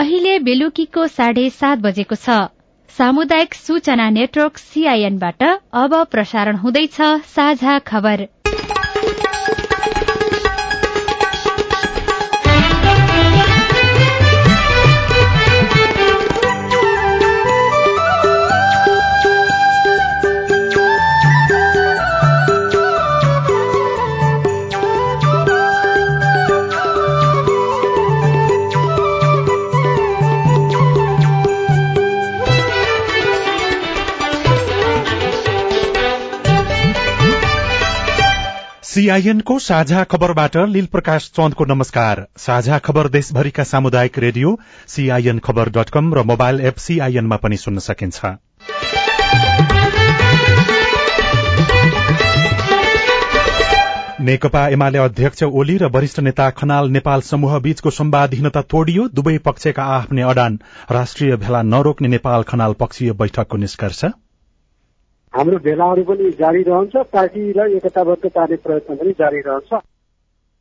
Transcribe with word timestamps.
अहिले 0.00 0.38
बेलुकीको 0.38 1.06
साढे 1.06 1.42
सात 1.50 1.78
बजेको 1.78 2.16
छ। 2.16 2.36
सामुदायिक 2.90 3.54
सूचना 3.54 4.08
नेटवर्क 4.10 4.58
सीआईएनबाट 4.58 5.42
अब 5.80 5.96
प्रसारण 6.10 6.56
हुँदैछ 6.56 7.00
साझा 7.32 7.78
खबर। 7.88 8.26
सीआईएनको 38.90 39.58
साझा 39.58 40.02
खबरबाट 40.04 40.56
लील 40.68 40.86
प्रकाश 40.86 41.26
चन्दको 41.36 41.64
नमस्कार। 41.64 42.24
साझा 42.36 42.78
खबर 42.78 43.08
देशभरिका 43.08 43.64
सामुदायिक 43.64 44.18
रेडियो 44.18 44.58
सीआईएन 44.88 45.38
खबर 45.38 45.68
डट 45.68 45.90
कम 45.90 46.14
र 46.14 46.22
मोबाइल 46.22 46.60
एप 46.60 46.76
सीआईएनमा 46.76 47.36
पनि 47.36 47.56
सुन्न 47.56 47.78
सकिन्छ। 47.78 48.24
नेकपा 54.20 54.66
एमाले 54.68 54.98
अध्यक्ष 54.98 55.42
ओली 55.42 55.76
र 55.76 55.88
वरिष्ठ 55.88 56.20
नेता 56.20 56.48
खनाल 56.52 56.90
नेपाल 56.90 57.20
समूह 57.20 57.58
बीचको 57.58 57.90
सम्वादहीनता 57.90 58.62
तोडियो। 58.70 59.06
दुवै 59.14 59.36
पक्षका 59.44 59.84
आफ्नै 59.92 60.22
अडान 60.22 60.58
राष्ट्रिय 60.90 61.36
भेला 61.36 61.62
नरोक्ने 61.68 62.08
नेपाल 62.08 62.42
खनाल 62.42 62.72
पक्षीय 62.80 63.12
बैठकको 63.12 63.56
निष्कर्ष। 63.56 64.04
हाम्रो 65.34 65.58
भेलाहरू 65.58 66.02
पनि 66.02 66.30
जारी 66.38 66.62
रहन्छ 66.62 67.06
पार्टीलाई 67.12 67.74
एकताबद्ध 67.74 68.28
पार्ने 68.28 68.56
प्रयत्न 68.56 68.94
पनि 68.96 69.10
जारी 69.18 69.40
रहन्छ। 69.40 69.78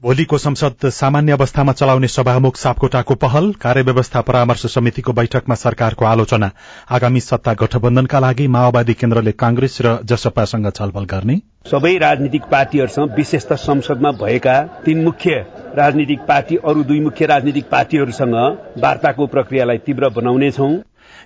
भोलिको 0.03 0.37
संसद 0.37 0.89
सामान्य 0.89 1.31
अवस्थामा 1.31 1.73
चलाउने 1.73 2.07
सभामुख 2.07 2.55
सापकोटाको 2.55 3.15
पहल 3.15 3.51
कार्यव्यवस्था 3.61 4.21
परामर्श 4.21 4.65
समितिको 4.65 5.13
बैठकमा 5.13 5.55
सरकारको 5.55 6.05
आलोचना। 6.05 6.51
आगामी 6.89 7.19
सत्ता 7.19 7.53
गठबन्धनका 7.53 8.19
लागि 8.19 8.47
माओवादी 8.47 8.93
केन्द्रले 8.93 9.31
कांग्रेस 9.33 9.77
र 9.81 9.97
जसपासँग 10.05 10.69
छलफल 10.71 11.05
गर्ने? 11.05 11.41
सबै 11.65 11.97
राजनीतिक 11.97 12.43
पार्टीहरूसँग 12.51 13.15
विशेष 13.17 13.45
त 13.45 13.53
संसदमा 13.59 14.11
भएका 14.21 14.61
तीन 14.85 15.03
मुख्य 15.03 15.35
राजनीतिक 15.75 16.19
पार्टी 16.27 16.55
अरू 16.63 16.83
दुई 16.83 16.99
मुख्य 16.99 17.25
राजनीतिक 17.25 17.69
पार्टीहरूसँग 17.69 18.35
वार्ताको 18.79 19.27
प्रक्रियालाई 19.27 19.77
तीव्र 19.85 20.09
बनाउनेछौ। 20.15 20.69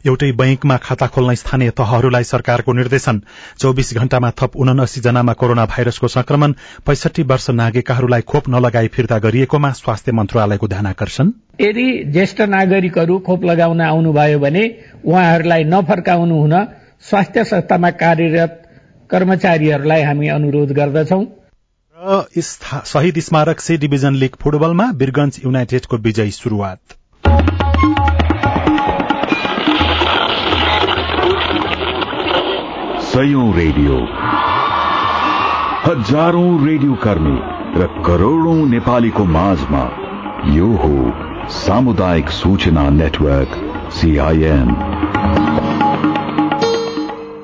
एउटै 0.06 0.32
बैंकमा 0.32 0.76
खाता 0.78 1.08
खोल्न 1.08 1.34
स्थानीय 1.36 1.70
तहहरूलाई 1.72 2.23
सरकारको 2.23 2.73
निर्देशन। 2.73 3.22
चौविस 3.59 3.94
घण्टामा 3.94 4.30
थप 4.40 4.56
उनासी 4.56 5.02
जनामा 5.02 5.34
कोरोना 5.34 5.66
भाइरसको 5.66 6.08
संक्रमण 6.08 6.54
पैंसठी 6.86 7.23
वर्ष 7.23 7.50
नागेकाहरूलाई 7.52 8.22
खोप 8.22 8.50
नलगाई 8.50 8.88
फिर्ता 8.88 9.18
गरिएकोमा 9.26 9.72
स्वास्थ्य 9.73 10.12
मन्त्रालयको 10.12 10.68
ध्यान 10.68 10.86
आकर्षण। 10.86 11.32
यदि 11.62 11.88
ज्येष्ठ 12.14 12.42
नागरिकहरू 12.50 13.18
खोप 13.20 13.44
लगाउन 13.45 13.82
आउनुभयो 13.82 14.40
भने 14.40 14.64
उहाँहरूलाई 15.06 15.64
नफर्काउनु 15.66 16.40
हुन 16.40 16.56
स्वास्थ्य 17.02 17.44
संस्थामा 17.44 17.90
कार्यरत 18.02 18.60
कर्मचारीहरूलाई 19.10 20.04
हामी 20.04 20.28
अनुरोध 20.30 20.72
गर्दछौं। 20.72 21.23
र 21.98 22.23
शहीद 22.86 23.20
स्मारक 23.20 23.60
सी 23.60 23.78
डिभिजन 23.78 24.16
लीग 24.16 24.36
फुटबलमा 24.42 24.90
वीरगंज 24.95 25.40
युनाइटेडको 25.45 25.98
विजयी 25.98 26.32
शुरूआत 26.32 26.80
सयौं 33.14 33.53
रेडियो। 33.53 33.95
हजारौं 35.86 36.65
रेडियो 36.65 36.93
कर्मी 36.93 37.33
र 37.80 37.88
करोड़ौं 38.05 38.55
नेपालीको 38.65 39.26
माझमा 39.26 39.83
यो 40.54 40.70
हो 40.83 41.49
सामुदायिक 41.49 42.30
सूचना 42.30 42.89
नेटवर्क 42.89 43.52
सीआईएन 43.92 44.76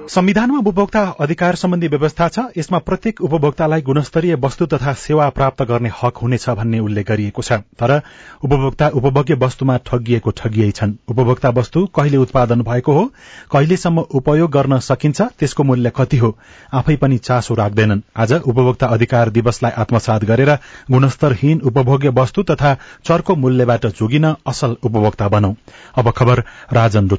संविधानमा 0.09 0.57
उपभोक्ता 0.57 1.01
अधिकार 1.21 1.55
सम्बन्धी 1.55 1.87
व्यवस्था 1.87 2.27
छ। 2.27 2.39
यसमा 2.57 2.77
प्रत्येक 2.79 3.19
उपभोक्तालाई 3.21 3.81
गुणस्तरीय 3.81 4.35
वस्तु 4.35 4.65
तथा 4.65 4.93
सेवा 4.97 5.27
प्राप्त 5.29 5.61
गर्ने 5.69 5.89
हक 5.93 6.17
हुनेछ 6.17 6.49
भन्ने 6.49 6.79
उल्लेख 6.79 7.05
गरिएको 7.07 7.41
छ। 7.41 7.59
तर 7.77 8.01
उपभोक्ता 8.43 8.87
उपभोग्य 8.89 9.33
वस्तुमा 9.43 9.75
ठगिएको 9.85 10.31
ठगिए 10.31 10.71
छन्। 10.71 10.93
उपभोक्ता 11.09 11.49
वस्तु 11.49 11.85
कहिले 11.95 12.17
उत्पादन 12.17 12.61
भएको 12.61 12.93
हो 12.93 13.05
कहिलेसम्म 13.51 14.05
उपयोग 14.11 14.51
गर्न 14.51 14.79
सकिन्छ 14.79 15.21
त्यसको 15.21 15.63
मूल्य 15.63 15.91
कति 15.95 16.17
हो 16.17 16.35
आफै 16.73 16.95
पनि 16.95 17.17
चासो 17.19 17.55
राख्दैनन्। 17.55 18.01
आज 18.17 18.33
उपभोक्ता 18.33 18.87
अधिकार 18.87 19.29
दिवसलाई 19.29 19.71
आत्मसात 19.77 20.25
गरेर 20.25 20.53
गुणस्तरहीन 20.89 21.61
उपभोग्य 21.61 22.09
वस्तु 22.17 22.43
तथा 22.49 22.73
चर्को 23.05 23.35
मूल्यबाट 23.35 23.85
जोगिन 23.93 24.25
असल 24.25 24.75
उपभोक्ता 24.83 25.27
बनौ। 25.29 25.53
अब 25.97 26.11
खबर 26.17 26.43
राजन 26.73 27.09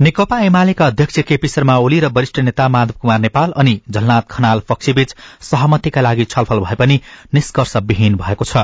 नेकपा 0.00 0.38
एमालेका 0.40 0.86
अध्यक्ष 0.86 1.18
केपी 1.20 1.48
ओली 1.76 2.00
र 2.00 2.06
वरिष्ठ 2.06 2.38
नेता 2.38 2.68
माधव 2.68 2.94
कुमार 3.00 3.18
नेपाल 3.18 3.52
अनि 3.56 3.80
झलनाथ 3.90 4.22
खनाल 4.30 4.60
पक्षबीच 4.60 5.14
सहमतिका 5.40 6.00
लागि 6.00 6.24
छलफल 6.24 6.58
भए 6.58 6.74
पनि 6.74 7.00
निष्कर्षविहीन 7.34 8.16
भएको 8.16 8.44
छ। 8.44 8.56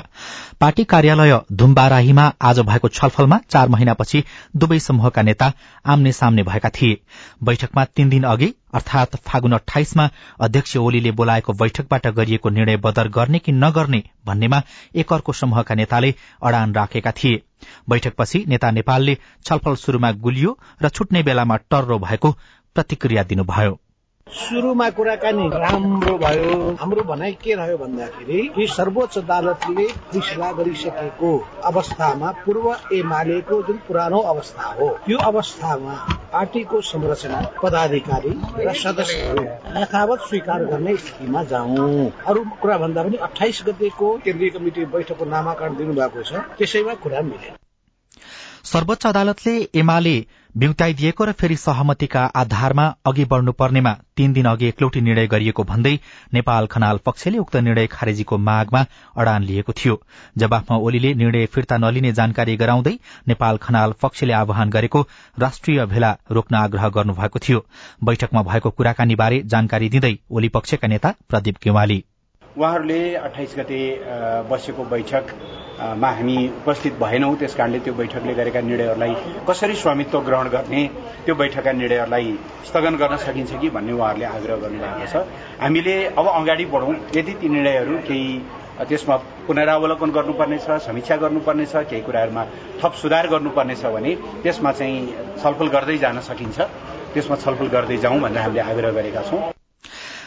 पार्टी 0.60 0.84
कार्यालय 0.84 1.40
धुम्बाराहीमा 1.52 2.32
आज 2.42 2.60
भएको 2.60 2.88
छलफलमा 2.88 3.38
चार 3.50 3.68
महिनापछि 3.68 4.24
दुवै 4.56 4.78
समूहका 4.78 5.22
नेता 5.22 5.52
आम्ने 5.86 6.12
सामने 6.12 6.42
भएका 6.42 6.68
थिए। 6.70 7.00
बैठकमा 7.44 7.84
तीन 7.84 8.08
दिन 8.08 8.22
अघि 8.22 8.54
अर्थात 8.74 9.16
फागुन 9.16 9.52
अठाइसमा 9.52 10.08
अध्यक्ष 10.40 10.76
ओलीले 10.76 11.10
बोलाएको 11.10 11.52
बैठकबाट 11.52 12.06
गरिएको 12.06 12.50
निर्णय 12.50 12.76
बदर 12.76 13.08
गर्ने 13.08 13.38
कि 13.38 13.52
नगर्ने 13.52 14.02
भन्नेमा 14.26 14.62
एक 14.94 15.12
अर्को 15.12 15.32
समूहका 15.32 15.74
नेताले 15.74 16.14
अडान 16.42 16.74
राखेका 16.74 17.12
थिए। 17.12 17.42
बैठकपछि 17.90 18.44
नेता 18.48 18.70
नेपालले 18.70 19.16
छलफल 19.44 19.74
शुरूमा 19.74 20.12
गुलियो 20.12 20.58
र 20.82 20.88
छुट्ने 20.88 21.22
बेलामा 21.22 21.56
टर्रो 21.56 21.98
भएको 21.98 22.36
प्रतिक्रिया 22.74 23.22
दिनुभयो। 23.24 23.78
सुरुमा 24.26 24.88
कुराकानी 24.90 25.48
राम्रो 25.48 26.16
भयो। 26.18 26.52
हाम्रो 26.80 27.02
भनाइ 27.04 27.32
के 27.42 27.54
रह्यो 27.54 27.76
भन्दाखेरि 27.78 28.38
कि 28.54 28.66
सर्वोच्च 28.66 29.18
अदालतले 29.18 29.86
फैसला 30.12 30.50
गरिसकेको 30.52 31.30
अवस्थामा 31.64 32.30
पूर्व 32.44 32.66
एमालेको 32.96 33.60
जुन 33.62 33.76
पुरानो 33.88 34.18
अवस्था 34.32 34.68
हो 34.78 34.88
त्यो 35.06 35.18
अवस्थामा 35.30 35.94
पार्टीको 36.32 36.80
संरचना 36.90 37.40
पदाधिकारी 37.62 38.34
र 38.58 38.72
सदस्यहरू 38.74 39.44
यथावत 39.78 40.20
स्वीकार 40.28 40.64
गर्ने 40.72 40.96
स्थितिमा 40.96 41.42
जाउँ। 41.52 42.10
अरू 42.26 42.44
कुरा 42.62 42.78
भन्दा 42.78 43.02
पनि 43.02 43.16
अठाइस 43.28 43.62
गतेको 43.66 44.16
केन्द्रीय 44.24 44.50
कमिटी 44.50 44.84
बैठकको 44.94 45.24
नामाकरण 45.24 45.76
दिनुभएको 45.76 46.22
छ 46.22 46.32
त्यसैमा 46.58 46.94
कुरा 47.04 47.20
मिले 47.28 47.52
सर्वोच्च 48.72 49.06
अदालतले 49.06 49.54
एमाले 49.76 50.16
बिउताइदिएको 50.54 51.24
र 51.24 51.32
फेरि 51.32 51.56
सहमतिका 51.56 52.20
आधारमा 52.32 52.82
अघि 53.06 53.24
बढ़नुपर्नेमा 53.24 53.92
तीन 54.16 54.32
दिन 54.32 54.44
अघि 54.46 54.66
एकलौटी 54.66 55.00
निर्णय 55.00 55.26
गरिएको 55.26 55.64
भन्दै 55.64 55.94
नेपाल 56.34 56.66
खनाल 56.66 57.00
पक्षले 57.06 57.38
उक्त 57.38 57.56
निर्णय 57.58 57.86
खारेजीको 57.86 58.38
मागमा 58.40 58.84
अडान 59.16 59.42
लिएको 59.42 59.72
थियो। 59.72 59.98
जवाफमा 60.38 60.78
ओलीले 60.78 61.12
निर्णय 61.14 61.46
फिर्ता 61.46 61.78
नलिने 61.78 62.12
जानकारी 62.12 62.56
गराउँदै 62.56 62.94
नेपाल 63.28 63.56
खनाल 63.56 63.94
पक्षले 64.02 64.32
आह्वान 64.32 64.70
गरेको 64.70 65.06
राष्ट्रिय 65.38 65.86
भेला 65.86 66.16
रोक्न 66.30 66.56
आग्रह 66.56 66.88
गर्नुभएको 66.88 67.38
थियो। 67.38 67.66
बैठकमा 68.04 68.42
भएको 68.42 68.70
कुराकानीबारे 68.70 69.42
जानकारी 69.46 69.88
दिँदै 69.88 70.16
ओली 70.30 70.48
पक्षका 70.48 70.88
नेता 70.88 71.14
प्रदीप 71.28 71.64
गेवाली। 71.64 72.04
उहाँहरूले 72.58 73.14
अठाइस 73.16 73.54
गते 73.58 73.78
बसेको 74.50 74.84
बैठक 74.86 75.26
मा 75.98 76.08
हामी 76.08 76.36
उपस्थित 76.62 76.92
भएनौं। 77.00 77.34
त्यस 77.36 77.54
कारणले 77.58 77.78
त्यो 77.82 77.94
बैठकले 77.94 78.34
गरेका 78.34 78.60
निर्णयहरूलाई 78.60 79.14
कसरी 79.48 79.74
स्वामित्व 79.74 80.18
ग्रहण 80.22 80.48
गर्ने 80.48 80.82
त्यो 81.26 81.34
बैठकका 81.34 81.72
निर्णयहरूलाई 81.72 82.30
स्थगन 82.66 82.96
गर्न 82.96 83.16
सकिन्छ 83.26 83.58
कि 83.60 83.70
भन्ने 83.74 83.92
उहाँहरूले 83.92 84.26
आग्रह 84.26 84.56
गर्नुभएको 84.62 85.06
छ। 85.10 85.26
हामीले 85.62 85.96
अब 86.14 86.26
अगाडि 86.30 86.64
बढौं। 86.70 86.94
यदि 87.16 87.32
ती 87.42 87.48
निर्णयहरू 87.48 87.96
केही 88.06 88.38
त्यसमा 88.88 89.16
पुनरावलोकन 89.46 90.10
गर्नुपर्नेछ 90.14 90.70
समीक्षा 90.86 91.16
गर्नुपर्नेछ 91.26 91.74
केही 91.90 92.02
कुराहरूमा 92.06 92.44
थप 92.80 92.92
सुधार 93.02 93.26
गर्नुपर्नेछ 93.34 93.84
भने 93.98 94.14
त्यसमा 94.46 94.72
चाहिँ 94.78 95.02
छलफल 95.42 95.68
गर्दै 95.74 95.98
जान 95.98 96.20
सकिन्छ। 96.30 96.58
त्यसमा 97.14 97.36
छलफल 97.42 97.68
गर्दै 97.74 97.96
जाउँ 97.98 98.20
भनेर 98.22 98.42
हामीले 98.46 98.62
आग्रह 98.70 98.90
गरेका 99.00 99.22
छौं। 99.26 99.42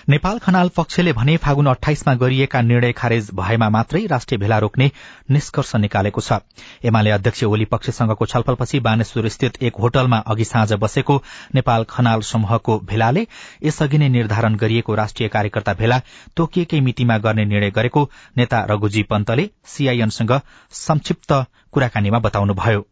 नेपाल 0.10 0.38
खनाल 0.40 0.70
पक्षले 0.70 1.12
भने 1.14 1.36
फागुन 1.38 1.68
अठाइसमा 1.68 2.14
गरिएका 2.16 2.62
निर्णय 2.62 2.92
खारेज 2.92 3.30
भएमा 3.36 3.68
मात्रै 3.70 4.06
राष्ट्रिय 4.06 4.40
भेला 4.40 4.60
रोक्ने 4.60 4.90
निष्कर्ष 5.32 5.76
निकालेको 5.76 6.22
छ। 6.22 6.40
एमाले 6.86 7.12
अध्यक्ष 7.12 7.44
ओली 7.44 7.66
पक्षसँगको 7.66 8.26
छलफलपछि 8.26 8.80
बानेश्वर 8.80 9.28
स्थित 9.28 9.62
एक 9.64 9.82
होटलमा 9.82 10.18
अघि 10.28 10.46
साँझ 10.46 10.74
बसेको 10.74 11.22
नेपाल 11.56 11.84
खनाल 11.90 12.22
समूहको 12.24 12.80
भेलाले 12.88 13.28
यसअघि 13.64 13.98
नै 13.98 14.10
निर्धारण 14.10 14.56
गरिएको 14.56 14.96
राष्ट्रिय 14.96 15.30
कार्यकर्ता 15.30 15.74
भेला 15.74 16.02
तोकिएकै 16.38 16.80
मितिमा 16.80 17.18
गर्ने 17.18 17.46
निर्णय 17.46 17.72
गरेको 17.76 18.10
नेता 18.38 18.66
रघुजी 18.70 19.04
पन्तले 19.04 19.50
सीआईएनसँग 19.68 20.40
संक्षिप्त 20.72 21.34
कुराकानीमा 21.72 22.20
बताउनुभयो। 22.20 22.88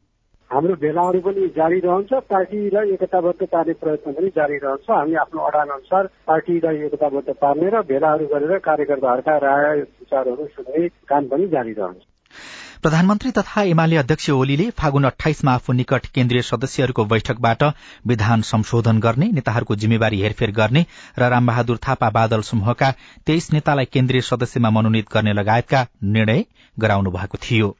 हाम्रो 0.55 0.75
भेलाहरू 0.81 1.19
पनि 1.19 1.47
जारी 1.55 1.79
रहन्छ 1.79 2.19
पार्टीलाई 2.31 2.91
एकताबद्ध 2.91 3.45
पार्ने 3.45 3.73
प्रयत्न 3.73 4.11
पनि 4.11 4.29
जारी 4.35 4.57
रहन्छ। 4.57 4.87
हामी 4.89 5.15
आफ्नो 5.23 5.41
अडान 5.41 5.69
अनुसार 5.69 6.07
पार्टीलाई 6.27 6.77
एकताबद्ध 6.85 7.33
पार्ने 7.41 7.69
र 7.69 7.81
भेलाहरू 7.89 8.27
गरेर 8.27 8.57
कार्यकर्ताहरूका 8.67 9.35
राय 9.37 9.79
विचारहरू 9.79 10.47
सुन्ने 10.47 10.87
काम 11.09 11.27
पनि 11.27 11.47
जारी 11.47 11.73
रहन्छ। 11.73 11.99
प्रधानमन्त्री 12.81 13.31
तथा 13.31 13.61
एमाले 13.65 13.95
अध्यक्ष 13.97 14.29
ओलीले 14.29 14.69
फागुन 14.79 15.03
अठाइसमा 15.03 15.51
आफू 15.53 15.73
निकट 15.73 16.05
केन्द्रीय 16.15 16.41
सदस्यहरूको 16.47 17.05
बैठकबाट 17.05 17.63
विधान 18.07 18.41
संशोधन 18.47 18.99
गर्ने 19.01 19.31
नेताहरूको 19.35 19.75
जिम्मेवारी 19.75 20.21
हेरफेर 20.21 20.51
गर्ने 20.55 20.85
र 21.19 21.29
रामबहादुर 21.29 21.85
थापा 21.87 22.09
बादल 22.15 22.51
समूहका 22.51 22.95
तेइस 23.27 23.53
नेतालाई 23.53 23.85
केन्द्रीय 23.93 24.29
सदस्यमा 24.33 24.69
मनोनित 24.71 25.15
गर्ने 25.15 25.33
लगायतका 25.33 25.87
निर्णय 26.13 26.45
गराउनु 26.77 27.11
भएको 27.11 27.37
थियो। 27.43 27.75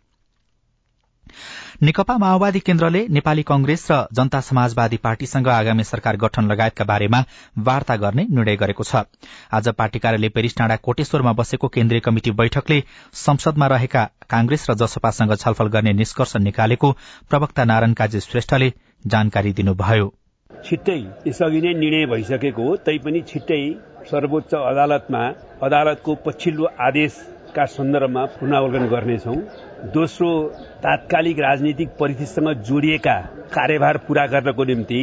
नेकपा 1.82 2.18
माओवादी 2.18 2.60
केन्द्रले 2.62 3.06
नेपाली 3.10 3.44
कंग्रेस 3.44 3.88
र 3.92 3.98
जनता 4.14 4.40
समाजवादी 4.42 4.98
पार्टीसँग 4.98 5.48
आगामी 5.50 5.84
सरकार 5.84 6.18
गठन 6.18 6.52
लगायतका 6.52 6.86
बारेमा 6.86 7.24
वार्ता 7.60 7.96
गर्ने 7.98 8.26
निर्णय 8.30 8.56
गरेको 8.56 8.84
छ। 8.84 9.04
आज 9.52 9.70
पार्टी 9.78 10.00
कार्यालय 10.00 10.30
पेरिस 10.30 10.58
डाँडा 10.58 10.76
कोटेश्वरमा 10.82 11.34
बसेको 11.34 11.68
केन्द्रीय 11.70 12.02
कमिटि 12.02 12.32
बैठकले 12.34 12.82
संसदमा 13.16 13.68
रहेका 13.68 14.04
कांग्रेस 14.30 14.70
र 14.70 14.74
जसपासँग 14.76 15.36
छलफल 15.36 15.68
गर्ने 15.70 15.94
निष्कर्ष 15.96 16.36
निकालेको 16.42 16.92
प्रवक्ता 17.30 17.64
नारायण 17.66 17.94
काजी 17.94 18.20
श्रेष्ठले 18.22 18.72
जानकारी 19.08 19.54
दिनुभयो। 19.54 20.14
छिट्टै 20.52 21.00
यसअघि 21.28 21.62
नै 21.62 21.74
निर्णय 21.76 22.06
भइसकेको 22.06 22.64
हो 22.64 22.76
तैपनि 22.86 23.22
छिट्टै 23.28 23.62
सर्वोच्च 24.12 24.54
अदालतमा 24.56 25.22
अदालतको 25.64 26.16
पछिल्लो 26.26 26.66
आदेशका 26.80 27.66
सन्दर्भमा 27.76 28.26
पुनरावलोकन 28.36 28.88
गर्नेछौ। 28.88 29.36
दोस्रो 29.76 30.28
तात्कालिक 30.84 31.40
राजनीतिक 31.40 31.90
परिस्थितिसँग 32.00 32.62
जोडिएका 32.64 33.16
कार्यभार 33.54 33.98
पूरा 34.08 34.26
गर्नको 34.28 34.64
निम्ति 34.64 35.02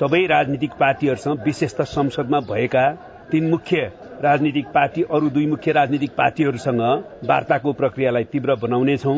सबै 0.00 0.20
राजनीतिक 0.26 0.70
पार्टीहरूसँग 0.80 1.42
विशेष 1.44 1.74
संसदमा 1.92 2.40
भएका 2.48 2.84
तीन 3.30 3.50
मुख्य 3.50 3.80
राजनीतिक 4.22 4.66
पार्टी 4.74 5.02
अरू 5.12 5.28
दुई 5.30 5.46
मुख्य 5.46 5.72
राजनीतिक 5.72 6.10
पार्टीहरूसँग 6.16 6.80
वार्ताको 7.28 7.72
प्रक्रियालाई 7.72 8.24
तीव्र 8.32 8.54
बनाउनेछौ 8.64 9.14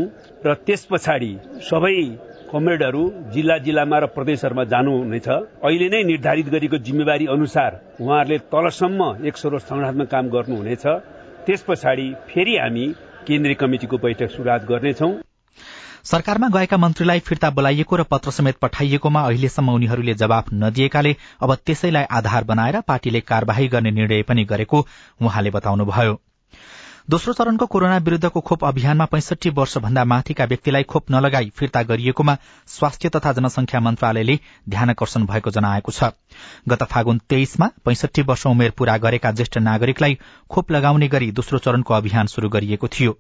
र 0.46 0.54
त्यस 0.66 0.84
पछाडि 0.90 1.32
सबै 1.70 1.94
कमरेडहरू 2.50 3.02
जिल्ला 3.32 3.58
जिल्लामा 3.62 3.98
र 3.98 4.06
प्रदेशहरूमा 4.10 4.64
जानुहुनेछ। 4.74 5.28
अहिले 5.28 5.88
नै 5.88 6.02
निर्धारित 6.02 6.48
गरेको 6.50 6.78
जिम्मेवारी 6.86 7.26
अनुसार 7.30 7.80
उहाँहरूले 8.00 8.38
तलसम्म 8.50 9.00
एक 9.26 9.36
सरोज 9.36 9.62
संगठनात्मक 9.70 10.08
काम 10.10 10.28
गर्नुहुनेछ। 10.34 10.86
त्यस 11.46 11.62
पछाडि 11.68 12.08
फेरि 12.28 12.56
हामी 12.58 12.86
केन्द्रीय 13.26 13.54
कमिटिको 13.60 13.98
बैठक 13.98 14.30
शुरूआत 14.36 14.64
गर्नेछौ। 14.68 15.10
सरकारमा 16.04 16.48
गएका 16.48 16.76
मन्त्रीलाई 16.76 17.20
फिर्ता 17.20 17.50
बोलाइएको 17.50 17.96
र 17.96 18.02
पत्र 18.10 18.30
समेत 18.30 18.56
पठाइएकोमा 18.62 19.22
अहिलेसम्म 19.26 19.74
उनीहरूले 19.74 20.14
जवाफ 20.14 20.52
नदिएकाले 20.54 21.14
अब 21.42 21.54
त्यसैलाई 21.66 22.04
आधार 22.18 22.44
बनाएर 22.44 22.80
पार्टीले 22.86 23.20
कार्यवाही 23.30 23.68
गर्ने 23.68 23.90
निर्णय 23.90 24.22
पनि 24.22 24.44
गरेको 24.44 24.86
उहाँले 25.20 25.50
बताउनुभयो। 25.50 26.14
दोस्रो 27.10 27.32
चरणको 27.32 27.66
कोरोना 27.66 27.96
विरूद्धको 27.96 28.40
खोप 28.40 28.64
अभियानमा 28.64 29.04
पैंसठी 29.06 29.50
वर्षभन्दा 29.56 30.04
माथिका 30.04 30.44
व्यक्तिलाई 30.44 30.82
खोप 30.82 31.10
नलगाई 31.10 31.50
फिर्ता 31.56 31.82
गरिएकोमा 31.82 32.34
स्वास्थ्य 32.68 33.08
तथा 33.08 33.32
जनसंख्या 33.32 33.80
मन्त्रालयले 33.80 34.38
ध्यानकर्षण 34.68 35.26
भएको 35.26 35.50
जनाएको 35.50 35.92
छ। 35.92 36.10
गत 36.68 36.82
फागुन 36.84 37.20
तेइसमा 37.28 37.68
पैंसठी 37.84 38.22
वर्ष 38.22 38.46
उमेर 38.46 38.70
पूरा 38.78 38.96
गरेका 38.98 39.30
ज्येष्ठ 39.32 39.58
नागरिकलाई 39.58 40.18
खोप 40.50 40.72
लगाउने 40.72 41.08
गरी 41.08 41.30
दोस्रो 41.32 41.58
चरणको 41.58 41.94
अभियान 41.94 42.26
शुरू 42.26 42.48
गरिएको 42.48 42.88
थियो। 42.88 43.12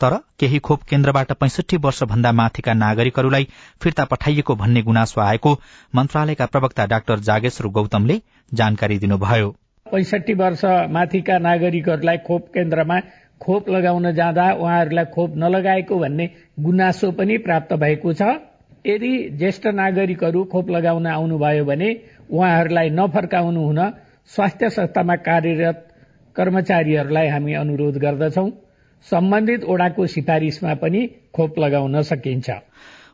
तर 0.00 0.18
केही 0.38 0.58
खोप 0.60 0.82
केन्द्रबाट 0.90 1.32
पैंसठी 1.40 1.76
वर्षभन्दा 1.78 2.32
माथिका 2.42 2.74
नागरिकहरूलाई 2.74 3.48
फिर्ता 3.80 4.04
पठाइएको 4.04 4.56
भन्ने 4.56 4.82
गुनासो 4.82 5.20
आएको 5.20 5.54
मन्त्रालयका 5.94 6.46
प्रवक्ता 6.46 6.86
डाक्टर 6.92 7.18
जागेश्वर 7.30 7.70
गौतमले 7.70 8.20
जानकारी 8.52 8.98
दिनुभयो। 8.98 9.50
पैंसठी 9.86 10.34
वर्ष 10.34 10.64
माथिका 10.90 11.38
नागरिकहरूलाई 11.38 12.18
खोप 12.26 12.46
केन्द्रमा 12.54 13.00
खोप 13.40 13.68
लगाउन 13.68 14.12
जाँदा 14.12 14.46
उहाँहरूलाई 14.52 15.04
खोप 15.04 15.36
नलगाएको 15.36 15.98
भन्ने 15.98 16.30
गुनासो 16.60 17.10
पनि 17.10 17.36
प्राप्त 17.38 17.72
भएको 17.74 18.12
छ। 18.12 18.22
यदि 18.86 19.12
ज्येष्ठ 19.38 19.66
नागरिकहरू 19.74 20.44
खोप 20.44 20.70
लगाउन 20.70 21.06
आउनुभयो 21.06 21.64
भने 21.64 21.88
उहाँहरूलाई 22.30 22.90
नफर्काउनु 22.90 23.62
हुन 23.66 23.80
स्वास्थ्य 24.30 24.70
संस्थामा 24.70 25.16
कार्यरत 25.28 25.86
कर्मचारीहरूलाई 26.36 27.28
हामी 27.28 27.54
अनुरोध 27.54 27.96
गर्दछौ। 27.98 28.48
सम्बन्धित 29.06 29.64
ओडाको 29.64 30.06
सिफारिशमा 30.06 30.74
पनि 30.74 31.00
खोप 31.34 31.58
लगाउन 31.58 32.02
सकिन्छ। 32.02 32.50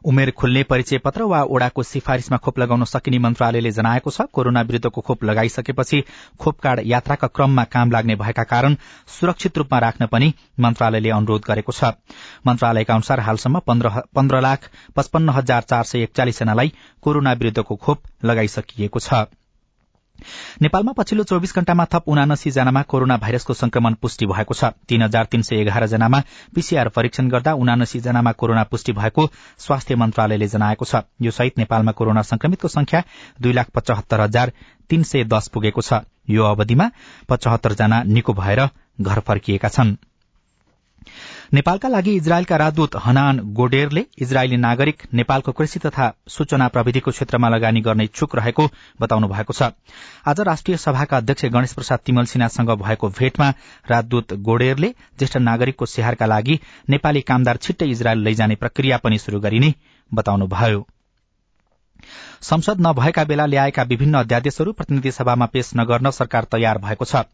उमेर 0.07 0.31
खुल्ने 0.31 0.63
परिचय 0.63 0.99
पत्र 0.99 1.23
वा 1.25 1.43
ओडाको 1.51 1.83
सिफारिशमा 1.83 2.37
खोप 2.39 2.59
लगाउन 2.59 2.85
सकिने 2.85 3.19
मन्त्रालयले 3.19 3.71
जनाएको 3.71 4.11
छ 4.11 4.27
कोरोना 4.33 4.61
विरूद्धको 4.63 5.01
खोप 5.01 5.25
लगाइसकेपछि 5.25 6.03
खोप 6.41 6.61
कार्ड 6.61 6.81
यात्राका 6.87 7.27
क्रममा 7.29 7.65
काम 7.73 7.91
लाग्ने 7.91 8.17
भएका 8.17 8.45
कारण 8.45 8.77
सुरक्षित 9.11 9.59
रूपमा 9.59 9.79
राख्न 9.79 10.07
पनि 10.07 10.33
मन्त्रालयले 10.61 11.11
अनुरोध 11.13 11.43
गरेको 11.47 11.73
छ। 11.73 11.91
मन्त्रालयका 12.47 12.95
अनुसार 12.95 13.21
हालसम्म 13.21 13.59
पन्ध्र 13.67 14.41
लाख 14.41 14.71
पचपन्न 14.97 15.31
हजार 15.39 15.63
चार 15.63 15.85
सय 15.85 16.03
एकचालिस 16.03 16.39
जनालाई 16.41 16.73
कोरोना 17.03 17.33
विरूद्धको 17.35 17.77
खोप 17.77 17.99
लगाइसकिएको 18.25 19.01
छ। 19.01 19.27
नेपालमा 20.63 20.93
पछिल्लो 20.93 21.25
चौविस 21.25 21.55
घण्टामा 21.55 21.85
थप 21.85 22.09
उनासी 22.09 22.51
जनामा 22.51 22.83
कोरोना 22.83 23.17
भाइरसको 23.17 23.55
संक्रमण 23.55 23.95
पुष्टि 23.95 24.27
भएको 24.27 24.55
छ। 24.55 24.65
तीन 24.89 25.03
हजार 25.03 25.25
तीन 25.25 25.43
सय 25.43 25.61
एघार 25.61 25.87
जनामा 25.87 26.21
पीसीआर 26.55 26.89
परीक्षण 26.89 27.29
गर्दा 27.29 27.53
उनासी 27.55 28.01
जनामा 28.01 28.33
कोरोना 28.33 28.63
पुष्टि 28.65 28.93
भएको 28.93 29.29
स्वास्थ्य 29.59 29.95
मन्त्रालयले 29.95 30.49
जनाएको 30.49 30.85
छ। 30.85 31.03
यो 31.23 31.31
सहित 31.31 31.59
नेपालमा 31.59 31.93
कोरोना 31.93 32.23
संक्रमितको 32.23 32.69
संख्या 32.69 33.03
दुई 33.43 33.53
लाख 33.53 33.71
पचहत्तर 33.75 34.21
हजार 34.21 34.53
तीन 34.91 35.03
सय 35.03 35.25
दस 35.25 35.49
पुगेको 35.49 35.81
छ। 35.81 36.03
यो 36.31 36.45
अवधिमा 36.45 36.91
पचहत्तर 37.29 37.73
जना 37.75 38.03
निको 38.03 38.33
भएर 38.35 38.69
घर 39.01 39.21
फर्किएका 39.21 39.69
छनृ। 39.69 39.97
नेपालका 41.55 41.89
लागि 41.89 42.15
इजरायलका 42.17 42.57
राजदूत 42.57 42.97
हनान 42.97 43.39
गोडेरले 43.55 44.05
इजरायली 44.23 44.57
नागरिक 44.57 45.03
नेपालको 45.15 45.53
कृषि 45.53 45.79
तथा 45.79 46.07
सूचना 46.29 46.67
प्रविधिको 46.69 47.11
क्षेत्रमा 47.11 47.49
लगानी 47.49 47.81
गर्ने 47.81 48.05
इच्छुक 48.05 48.35
रहेको 48.37 48.67
बताउनु 49.01 49.29
भएको 49.29 49.53
छ। 49.53 49.71
आज 50.27 50.41
राष्ट्रिय 50.41 50.77
सभाका 50.77 51.17
अध्यक्ष 51.17 51.45
गणेश 51.47 51.73
प्रसाद 51.73 52.01
तिमल 52.07 52.25
सिन्हासँग 52.27 52.71
भएको 52.83 53.09
भेटमा 53.19 53.51
राजदूत 53.91 54.35
गोडेरले 54.43 54.91
ज्येष्ठ 55.19 55.37
नागरिकको 55.43 55.87
स्याहारका 55.87 56.27
लागि 56.27 56.59
नेपाली 56.91 57.21
कामदार 57.23 57.57
छिट्टै 57.59 57.87
इजरायल 57.87 58.25
लैजाने 58.25 58.55
प्रक्रिया 58.57 58.99
पनि 58.99 59.19
शुरू 59.19 59.41
गरिने 59.41 59.75
बताउनुभयो। 60.11 60.87
संसद 62.43 62.81
नभएका 62.81 63.25
बेला 63.25 63.47
ल्याएका 63.47 63.83
विभिन्न 63.83 64.19
अध्यादेशहरू 64.19 64.73
प्रतिनिधि 64.73 65.11
सभामा 65.11 65.47
पेश 65.47 65.71
नगर्न 65.77 66.11
सरकार 66.11 66.45
तयार 66.53 66.79
भएको 66.79 67.05
छ। 67.05 67.25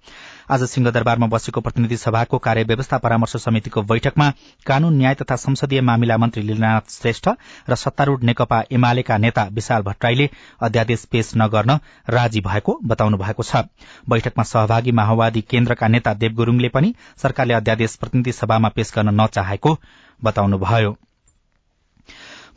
आज 0.50 0.62
सिंहदरबारमा 0.64 1.26
बसेको 1.26 1.60
प्रतिनिधि 1.60 1.96
सभाको 1.96 2.38
कार्यव्यवस्था 2.38 2.98
परामर्श 2.98 3.36
समितिको 3.36 3.82
बैठकमा 3.82 4.30
कानून 4.66 4.96
न्याय 4.96 5.14
तथा 5.14 5.36
संसदीय 5.36 5.80
मामिला 5.80 6.16
मन्त्री 6.16 6.42
लीलानाथ 6.42 6.90
श्रेष्ठ 6.90 7.28
र 7.68 7.74
सत्तारूढ़ 7.74 8.22
नेकपा 8.22 8.62
एमालेका 8.72 9.16
नेता 9.18 9.44
विशाल 9.52 9.82
भट्टराईले 9.82 10.28
अध्यादेश 10.62 11.04
पेश 11.12 11.32
नगर्न 11.36 11.78
राजी 12.08 12.40
भएको 12.40 12.78
बताउनु 12.84 13.16
भएको 13.18 13.42
छ। 13.42 13.64
बैठकमा 14.08 14.44
सहभागी 14.44 14.92
माओवादी 14.92 15.40
केन्द्रका 15.50 15.88
नेता 15.88 16.14
देव 16.14 16.32
गुरूङले 16.34 16.68
पनि 16.68 16.94
सरकारले 17.22 17.54
अध्यादेश 17.54 17.96
प्रतिनिधि 17.96 18.32
सभामा 18.32 18.68
पेश 18.68 18.92
गर्न 18.96 19.20
नचाहेको 19.20 19.78
बताउनुभयो। 20.20 20.96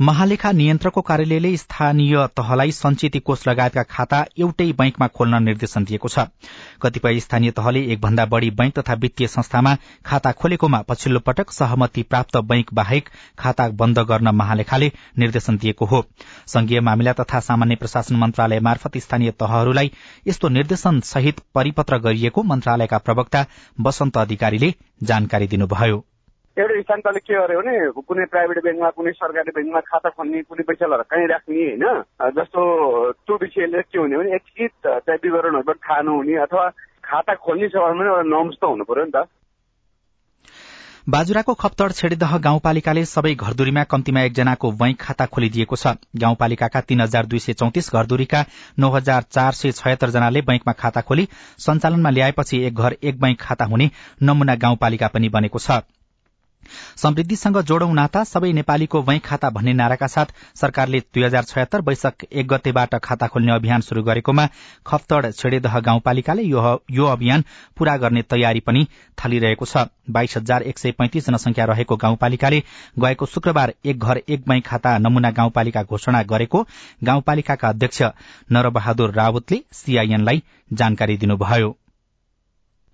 महालेखा 0.01 0.51
नियन्त्रकको 0.51 1.01
कार्यालयले 1.01 1.55
स्थानीय 1.57 2.15
तहलाई 2.37 2.71
संचेती 2.71 3.19
कोष 3.19 3.47
लगायतका 3.47 3.83
खाता 3.83 4.17
एउटै 4.37 4.71
बैंकमा 4.71 5.07
खोल्न 5.07 5.41
निर्देशन 5.43 5.83
दिएको 5.83 6.07
छ। 6.07 6.25
कतिपय 6.81 7.19
स्थानीय 7.19 7.51
तहले 7.51 7.83
एक 7.93 8.01
भन्दा 8.01 8.25
बढ़ी 8.25 8.49
बैंक 8.51 8.73
तथा 8.79 8.93
वित्तीय 8.93 9.27
संस्थामा 9.27 9.75
खाता 10.05 10.31
खोलेकोमा 10.31 10.81
पछिल्लो 10.81 11.19
पटक 11.19 11.51
सहमति 11.51 12.03
प्राप्त 12.03 12.37
बैंक 12.43 12.73
बाहेक 12.73 13.09
खाता 13.39 13.67
बन्द 13.73 13.99
गर्न 13.99 14.35
महालेखाले 14.35 14.91
निर्देशन 15.19 15.57
दिएको 15.57 15.85
हो। 15.85 16.03
संघीय 16.47 16.79
मामिला 16.79 17.13
तथा 17.13 17.39
सामान्य 17.39 17.75
प्रशासन 17.75 18.15
मन्त्रालय 18.15 18.59
मार्फत 18.59 18.97
स्थानीय 18.97 19.31
तहहरूलाई 19.39 19.91
यस्तो 20.27 20.49
निर्देशन 20.49 20.99
सहित 21.05 21.39
परिपत्र 21.55 21.99
गरिएको 21.99 22.43
मन्त्रालयका 22.43 22.97
प्रवक्ता 22.97 23.45
वसन्त 23.79 24.17
अधिकारीले 24.17 24.73
जानकारी 25.03 25.47
दिनुभयो। 25.47 26.03
एउटा 26.57 26.81
स्थान 26.81 27.01
तले 27.03 27.19
के 27.19 27.33
गर्यो 27.35 27.59
भने 27.59 28.03
कुनै 28.07 28.25
प्राइभेट 28.31 28.59
ब्याङ्कमा 28.63 28.89
कुनै 28.95 29.11
सरकारी 29.13 29.51
ब्याङ्कमा 29.55 29.79
खाता 29.87 30.09
खोल्ने 30.09 30.41
कुनै 30.47 30.63
पैसाहरू 30.63 31.03
कहीँ 31.11 31.27
राख्ने 31.27 31.55
होइन। 31.61 31.83
जस्तो 32.37 32.61
त्यो 33.11 33.35
विषयले 33.41 33.81
के 33.83 33.99
हुने 33.99 34.17
भने 34.17 34.35
एकीकृत 34.35 34.71
त्यहाँ 34.81 35.19
विवरणहरू 35.23 35.73
थाहा 35.75 36.01
नहुने 36.01 36.35
अथवा 36.43 36.69
खाता 37.03 37.33
खोल्ने 37.43 37.67
छ 37.67 37.75
भने 37.75 38.07
एउटा 38.07 38.23
नर्म्स 38.31 38.55
त 38.55 38.63
हुनु 38.65 38.83
पर्यो 38.87 39.05
नि 39.05 39.11
त। 39.11 39.27
बाजुराको 41.07 41.53
खप्तड 41.53 41.91
छेडीदह 41.93 42.37
गाउँपालिकाले 42.45 43.03
सबै 43.05 43.33
घरदुरीमा 43.35 43.83
कम्तीमा 43.85 44.21
एकजनाको 44.21 44.71
बैंक 44.79 44.97
खाता 45.01 45.25
खोलिदिएको 45.27 45.75
छ। 45.75 45.93
गाउँपालिकाका 46.23 46.81
तीन 46.81 47.01
हजार 47.01 47.25
दुई 47.25 47.39
सय 47.39 47.53
चौतिस 47.59 47.91
घरदुरीका 47.91 48.45
नौ 48.79 48.89
हजार 48.95 49.27
चार 49.29 49.59
सय 49.59 49.71
छयत्तर 49.73 50.15
जनाले 50.15 50.41
बैंकमा 50.47 50.73
खाता 50.79 51.01
खोली 51.03 51.27
सञ्चालनमा 51.59 52.09
ल्याएपछि 52.09 52.63
एक 52.63 52.73
घर 52.75 52.97
एक 53.03 53.19
बैंक 53.21 53.37
खाता 53.41 53.65
हुने 53.67 53.89
नमूना 54.23 54.55
गाउँपालिका 54.63 55.07
पनि 55.13 55.29
बनेको 55.29 55.59
छ। 55.59 55.83
समृद्धिसँग 56.97 57.61
जोडौं 57.63 57.93
नाता 57.93 58.23
सबै 58.23 58.51
नेपालीको 58.53 59.01
बैंक 59.01 59.23
खाता 59.25 59.49
भन्ने 59.49 59.73
नाराका 59.73 60.07
साथ 60.07 60.33
सरकारले 60.55 60.99
दुई 60.99 61.23
हजार 61.23 61.43
छयत्तर 61.43 61.81
वैशाख 61.81 62.25
एक 62.31 62.47
गतेबाट 62.47 62.95
खाता 63.03 63.27
खोल्ने 63.27 63.51
अभियान 63.51 63.81
शुरू 63.81 64.03
गरेकोमा 64.03 64.47
खप्तड 64.87 65.31
छेडेदह 65.33 65.79
गाउँपालिकाले 65.81 66.43
यो 66.43 67.05
अभियान 67.07 67.43
पूरा 67.77 67.97
गर्ने 67.97 68.21
तयारी 68.29 68.59
पनि 68.59 68.87
थालिरहेको 69.17 69.65
छ। 69.65 69.85
बाइस 70.09 70.37
हजार 70.37 70.63
एक 70.63 70.79
सय 70.79 70.91
पैंतिस 70.91 71.27
जनसंख्या 71.27 71.65
रहेको 71.65 71.95
गाउँपालिकाले 71.97 72.61
गएको 72.99 73.25
शुक्रबार 73.25 73.73
एक 73.85 73.99
घर 73.99 74.21
एक 74.29 74.43
बैंक 74.47 74.65
खाता 74.65 74.97
नमूना 74.97 75.31
गाउँपालिका 75.31 75.83
घोषणा 75.83 76.23
गरेको 76.23 76.65
गाउँपालिकाका 77.03 77.69
अध्यक्ष 77.69 78.01
नरबहादुर 78.51 79.13
रावतले 79.13 79.63
सीआईएनलाई 79.73 80.43
जानकारी 80.73 81.17
दिनुभयो। 81.17 81.75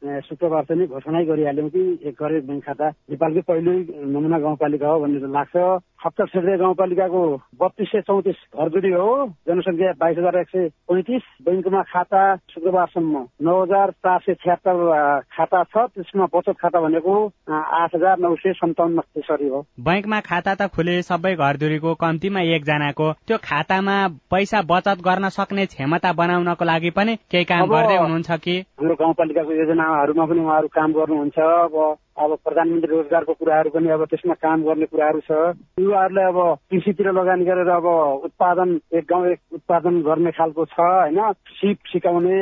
शुक्रबार 0.02 0.64
चाहिँ 0.64 0.88
घोषणा 0.88 1.22
गरिहाल्यौँ 1.24 1.70
कि 1.70 1.82
एक 2.04 2.22
घर 2.22 2.36
एक 2.36 2.48
बैंक 2.48 2.64
खाता 2.66 2.90
नेपालकै 2.90 3.42
पहिलो 3.42 3.72
नमुना 4.10 4.40
गाउँपालिका 4.40 4.88
हो 4.88 5.00
भन्ने 5.00 5.20
लाग्छ। 5.32 5.56
खप्तर 6.04 6.26
क्षेत्रीय 6.26 6.58
गाउँपालिकाको 6.58 7.22
बत्तीस 7.62 7.88
सय 7.92 8.02
चौतिस 8.02 8.40
घरजुडी 8.58 8.92
हो। 8.92 9.10
जनसङ्ख्या 9.48 9.92
बाइस 10.02 10.18
हजार 10.18 10.38
एक 10.40 10.50
सय 10.50 10.68
पैँतिस 10.90 11.24
बैङ्कमा 11.46 11.82
खाता 11.94 12.22
शुक्रबारसम्म 12.54 13.26
नौ 13.46 13.62
हजार 13.62 13.92
चार 14.02 14.20
सय 14.26 14.34
छ्यात्तर 14.44 14.76
खाता 15.38 15.64
छ 15.64 15.86
त्यसमा 15.94 16.26
बचत 16.34 16.56
खाता 16.62 16.82
भनेको 16.82 17.16
आठ 17.52 17.96
हजार 17.96 18.20
नौ 18.20 18.36
सय 18.42 18.54
सन्ताउन्न 18.62 19.00
त्यसरी 19.00 19.48
हो। 19.48 19.62
बैङ्कमा 19.80 20.20
खाता 20.30 20.56
त 20.56 20.68
खुले 20.76 21.02
सबै 21.04 21.36
घरधुरीको 21.36 21.94
कम्तीमा 22.04 22.42
एकजनाको 22.58 23.12
त्यो 23.28 23.38
खातामा 23.46 23.98
पैसा 24.32 24.62
बचत 24.74 25.06
गर्न 25.08 25.30
सक्ने 25.38 25.66
क्षमता 25.74 26.14
बनाउनको 26.22 26.66
लागि 26.66 26.90
पनि 26.98 27.16
केही 27.32 27.46
काम 27.52 27.66
गर्दै 27.70 27.98
हुनुहुन्छ 28.02 28.32
कि? 28.46 28.56
हाम्रो 28.80 28.96
गाउँपालिकाको 29.02 29.52
योजनाहरूमा 29.62 30.26
पनि 30.26 30.40
उहाँहरू 30.42 30.68
काम 30.78 30.90
गर्नुहुन्छ। 30.94 31.38
अब 31.40 31.76
अब 32.18 32.38
प्रधानमन्त्री 32.44 32.92
रोजगारको 32.92 33.34
कुराहरू 33.34 33.70
पनि 33.70 33.90
अब 33.90 34.04
त्यसमा 34.06 34.34
काम 34.34 34.64
गर्ने 34.64 34.86
कुराहरू 34.86 35.20
छ। 35.20 35.32
युवाहरूलाई 35.80 36.26
अब 36.26 36.40
कृषितिर 36.72 37.12
लगानी 37.12 37.46
गरेर 37.46 37.70
अब 37.72 37.86
उत्पादन 38.28 38.80
एक 38.94 39.06
गाउँ 39.10 39.28
एक 39.32 39.40
उत्पादन 39.54 40.02
गर्ने 40.02 40.32
खालको 40.32 40.66
छ 40.66 40.80
होइन? 40.80 41.20
सिप 41.62 41.78
सिकाउने 41.92 42.36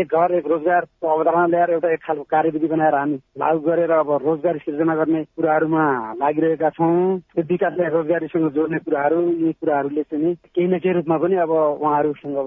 एक 0.00 0.06
घर 0.06 0.34
एक 0.34 0.46
रोजगारको 0.46 1.06
अवधारणा 1.06 1.46
ल्याएर 1.46 1.70
एउटा 1.70 1.92
एक 1.92 2.02
खालको 2.06 2.24
कार्यविधि 2.30 2.66
बनाएर 2.66 2.94
हामी 2.94 3.18
लागू 3.38 3.60
गरेर 3.66 3.90
अब 3.90 4.10
रोजगारी 4.24 4.58
सिर्जना 4.58 4.94
गर्ने 4.96 5.22
कुराहरूमा 5.24 5.84
लागिरहेका 6.22 6.70
छौँ। 6.78 7.18
त्यो 7.34 7.44
विकासलाई 7.50 7.90
रोजगारीसँग 7.96 8.50
जोड्ने 8.54 8.78
कुराहरू 8.86 9.20
यी 9.42 9.52
कुराहरूले 9.52 10.02
चाहिँ 10.02 10.34
केही 10.34 10.66
न 10.66 10.78
केही 10.78 10.94
रूपमा 10.94 11.16
पनि 11.18 11.36
अब 11.44 11.50
उहाँहरूसँग 11.50 12.38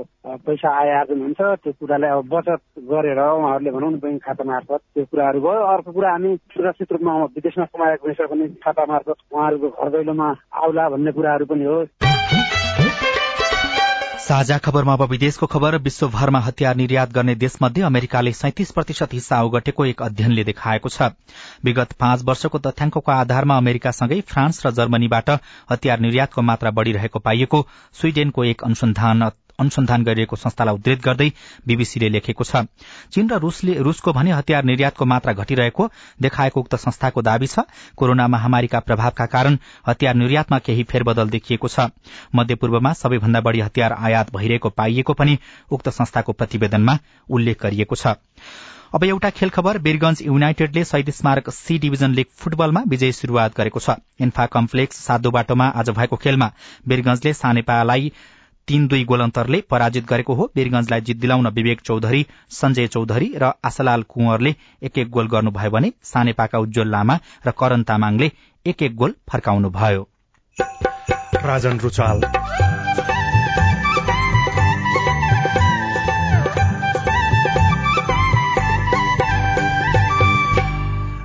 पैसा 0.47 0.69
आय 0.79 0.91
आर्जन 0.99 1.21
हुन्छ। 1.21 1.41
त्यो 1.63 1.73
कुरालाई 1.79 2.11
अब 2.17 2.27
बचत 2.33 2.61
गरेर 2.87 3.19
उहाँहरूले 3.19 3.71
भनौँ 3.71 3.91
न 3.91 3.99
बैङ्क 3.99 4.23
खाता 4.23 4.43
मार्फत 4.43 4.81
त्यो 4.95 5.05
कुराहरू 5.05 5.39
भयो। 5.41 5.61
अर्को 5.75 5.91
कुरा 5.91 6.11
हामी 6.11 6.35
सुरक्षित 6.79 6.91
रूपमा 6.91 7.13
विदेशमा 7.35 7.65
कमाएको 7.65 8.07
पैसा 8.07 8.25
पनि 8.25 8.47
खाता 8.63 8.83
मार्फत 8.87 9.15
उहाँहरूको 9.33 9.67
घर 9.67 9.89
दैलोमा 9.91 10.27
आउला 10.55 10.87
भन्ने 10.89 11.11
कुराहरू 11.11 11.45
पनि 11.45 11.65
हो। 11.65 11.85
साझा 14.23 14.57
खबरमा 14.57 14.93
अब 14.93 15.03
विदेशको 15.11 15.45
खबर 15.45 15.75
विश्वभरमा 15.83 16.39
हतियार 16.39 16.75
निर्यात 16.75 17.11
गर्ने 17.11 17.35
देशमध्ये 17.35 17.83
अमेरिकाले 17.83 18.31
सैतिस 18.31 18.71
प्रतिशत 18.71 19.13
हिस्सा 19.13 19.41
ओगटेको 19.43 19.85
एक 19.85 20.01
अध्ययनले 20.01 20.43
देखाएको 20.43 20.89
छ। 20.89 21.11
विगत 21.65 21.93
पाँच 21.99 22.23
वर्षको 22.23 22.57
तथ्याङ्कको 22.59 23.11
आधारमा 23.11 23.57
अमेरिकासँगै 23.57 24.21
फ्रान्स 24.23 24.65
र 24.65 24.71
जर्मनीबाट 24.71 25.29
हतियार 25.71 25.99
निर्यातको 25.99 26.41
मात्रा 26.41 26.71
बढ़िरहेको 26.71 27.19
पाइएको 27.19 27.65
स्वीडेनको 27.93 28.43
एक 28.45 28.63
अनुसन्धान 28.63 29.29
अनुसन्धान 29.59 30.03
गरिएको 30.03 30.35
संस्थालाई 30.35 30.75
उद्धृत 30.75 31.01
गर्दै 31.01 31.29
बीबीसीले 31.67 32.09
लेखेको 32.09 32.43
छ। 32.43 32.63
चीन 33.11 33.29
र 33.29 33.39
रूसको 33.79 34.13
भने 34.13 34.31
हतियार 34.31 34.63
निर्यातको 34.63 35.05
मात्रा 35.05 35.33
घटिरहेको 35.35 35.89
देखाएको 36.21 36.59
उक्त 36.59 36.75
संस्थाको 36.77 37.21
दावी 37.21 37.47
छ। 37.47 37.67
कोरोना 37.95 38.27
महामारीका 38.29 38.79
प्रभावका 38.79 39.25
कारण 39.27 39.57
हतियार 39.87 40.15
निर्यातमा 40.15 40.59
केही 40.59 40.83
फेरबदल 40.85 41.29
देखिएको 41.29 41.67
छ। 41.67 41.91
मध्यपूर्वमा 42.35 42.93
सबैभन्दा 42.95 43.41
बढ़ी 43.41 43.59
हतियार 43.61 43.93
आयात 43.93 44.33
भइरहेको 44.35 44.69
पाइएको 44.71 45.13
पनि 45.13 45.37
उक्त 45.71 45.89
संस्थाको 45.91 46.31
प्रतिवेदनमा 46.33 46.97
उल्लेख 47.29 47.63
गरिएको 47.63 47.95
छ। 47.95 48.15
अब 48.89 49.03
एउटा 49.03 49.29
खेल 49.29 49.49
खबर 49.49 49.77
वीरगंज 49.77 50.21
युनाइटेडले 50.21 50.83
शहीद 50.83 51.09
स्मारक 51.11 51.49
सी 51.49 51.77
डिभिजन 51.79 52.11
लीग 52.11 52.25
फुटबलमा 52.33 52.81
विजय 52.87 53.11
शुरूआत 53.11 53.57
गरेको 53.57 53.79
छ। 53.79 54.01
इन्फा 54.19 54.45
कम्प्लेक्स 54.47 54.97
साधो 54.97 55.31
बाटोमा 55.31 55.67
आज 55.75 55.89
भएको 55.91 56.15
खेलमा 56.17 56.51
वीरगंजले 56.87 57.33
सानेपालाई 57.35 58.11
तीन 58.69 58.87
दुई 58.87 59.03
गोल 59.03 59.21
अन्तरले 59.21 59.59
पराजित 59.69 60.05
गरेको 60.05 60.33
हो। 60.33 60.45
वीरगंजलाई 60.55 61.01
जित 61.01 61.17
दिलाउन 61.19 61.47
विवेक 61.47 61.79
चौधरी 61.81 62.25
सञ्जय 62.51 62.87
चौधरी 62.87 63.31
र 63.37 63.51
आशालाल 63.65 64.03
कुंवरले 64.09 64.53
एक 64.83 64.97
एक 64.97 65.09
गोल 65.09 65.27
गर्नुभयो 65.27 65.71
भने 65.71 65.91
सानेपाका 66.03 66.59
उज्जवल 66.59 66.91
लामा 66.91 67.15
र 67.47 67.51
करण 67.59 67.83
तामाङले 67.83 68.31
एक 68.65 68.83
एक 68.83 68.95
गोल 68.95 69.15
फर्काउनुभयो। 69.31 70.07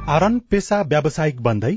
आरन 0.08 0.38
पेसा 0.50 0.82
व्यावसायिक 0.82 1.40
बन्दै 1.42 1.74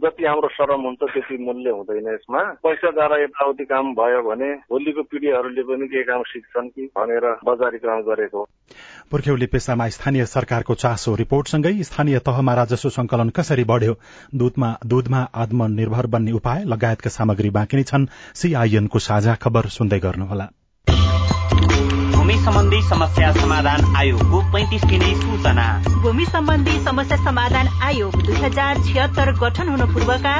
जति 0.00 0.24
हाम्रो 0.24 0.48
श्रम 0.48 0.80
हुन्छ 0.80 1.02
त्यति 1.02 1.36
मूल्य 1.44 1.70
हुँदैन 1.70 2.06
यसमा। 2.14 2.42
पैसाद्वारा 2.64 3.16
यताउति 3.22 3.64
काम 3.64 3.92
भयो 3.94 4.22
भने 4.22 4.50
भोलिको 4.70 5.02
पिँढीहरूले 5.02 5.62
पनि 5.62 5.88
केही 5.88 6.04
काम 6.04 6.22
सिक्छन् 6.22 6.68
कि 6.68 6.86
भनेर 6.98 7.26
बजारीकरण 7.44 8.00
गरेको 8.02 8.44
पुर्ख्यौली 9.10 9.46
पेसामा 9.46 9.88
स्थानीय 9.88 10.26
सरकारको 10.26 10.74
चासो 10.74 11.14
रिपोर्टसँगै 11.14 11.72
स्थानीय 11.82 12.18
तहमा 12.18 12.54
राजस्व 12.54 12.88
संकलन 12.88 13.28
कसरी 13.30 13.64
बढ़्यो? 13.64 13.94
दूधमा 14.34 14.70
दूधमा 14.86 15.20
आत्मनिर्भर 15.34 16.06
बन्ने 16.06 16.32
उपाय 16.32 16.64
लगायतका 16.64 17.10
सामग्री 17.10 17.50
बाँकी 17.50 17.76
नै 17.76 17.82
छन्। 17.82 18.06
सीआईएनको 18.34 18.98
साझा 18.98 19.34
खबर 19.34 19.68
सुन्दै 19.68 19.98
गर्नुहोला। 19.98 20.48
भूमि 22.20 22.34
सम्बन्धी 22.36 22.80
समस्या 22.82 23.30
समाधान 23.32 23.84
आयोगको 23.96 24.40
पैंतिस 24.52 24.82
दिने 24.84 25.14
सूचना। 25.20 25.64
भूमि 26.02 26.24
सम्बन्धी 26.26 26.78
समस्या 26.84 27.16
समाधान 27.16 27.68
आयोग 27.82 28.16
दुई 28.22 28.36
हजार 28.36 28.82
छिहत्तर 28.86 29.32
गठन 29.40 29.68
हुनु 29.68 29.86
पूर्वका 29.92 30.34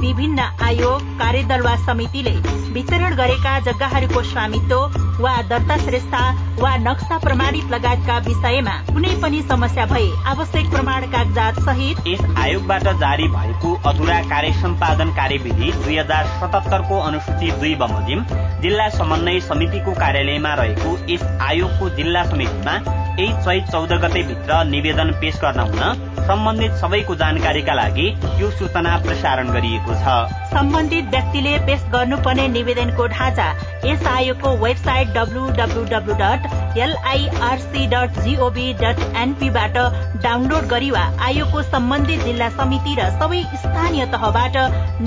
विभिन्न 0.00 0.48
आयोग 0.64 1.02
कार्यदल 1.18 1.60
वा 1.62 1.74
समितिले 1.84 2.30
वितरण 2.74 3.14
गरेका 3.16 3.58
जग्गाहरूको 3.66 4.22
स्वामित्व 4.30 5.22
वा 5.24 5.34
दर्ता 5.50 5.76
श्रेष्ठता 5.84 6.20
वा 6.60 6.74
नक्सा 6.78 7.18
प्रमाणित 7.18 7.70
लगायतका 7.70 8.18
विषयमा 8.26 8.74
कुनै 8.92 9.14
पनि 9.22 9.40
समस्या 9.48 9.86
भए 9.92 10.08
आवश्यक 10.32 10.70
प्रमाण 10.70 11.06
कागजात 11.12 11.60
सहित 11.68 12.06
यस 12.08 12.24
आयोगबाट 12.44 12.88
जारी 13.04 13.28
भएको 13.36 13.74
अधुरा 13.90 14.20
कार्य 14.30 14.52
सम्पादन 14.60 15.10
कार्यविधि 15.16 15.72
दुई 15.72 15.96
हजार 15.98 16.26
सतहत्तरको 16.36 17.00
अनुसूची 17.08 17.50
दुई 17.60 17.74
बमोजिम 17.84 18.24
जिल्ला 18.62 18.88
समन्वय 18.98 19.40
समितिको 19.48 19.94
कार्यालयमा 20.04 20.54
रहेको 20.62 20.96
यस 21.12 21.26
आयोगको 21.48 21.88
जिल्ला 21.96 22.24
समितिमा 22.30 22.78
यही 23.18 23.32
चैत 23.44 23.70
चौध 23.72 23.92
गते 24.00 24.22
भित्र 24.22 24.62
निवेदन 24.66 25.10
पेश 25.20 25.36
गर्न 25.42 25.60
हुन 25.60 26.04
सम्बन्धित 26.26 26.72
सबैको 26.80 27.14
जानकारीका 27.16 27.74
लागि 27.74 28.06
यो 28.40 28.50
सूचना 28.50 28.96
प्रसारण 29.02 29.52
गरिएको 29.52 29.94
छ। 29.94 30.14
सम्बन्धित 30.52 31.04
व्यक्तिले 31.10 31.52
पेश 31.66 31.82
गर्नुपर्ने 31.92 32.46
निवेदनको 32.48 33.06
ढाँचा 33.08 33.46
यस 33.84 34.06
आयोगको 34.06 34.50
website 34.64 35.08
WWW 35.16 36.14
dot 36.20 36.76
LIRC 36.78 37.86
dot 37.86 38.18
GOV 38.24 38.66
dot 38.82 39.00
एनपीबाट 39.16 39.78
download 40.24 40.66
गरी 40.68 40.90
वा 40.90 41.04
आयोगको 41.26 41.62
सम्बन्धित 41.64 42.20
जिल्ला 42.24 42.48
समिति 42.58 42.94
र 42.98 43.08
सबै 43.16 43.42
स्थानीय 43.62 44.06
तहबाट 44.12 44.56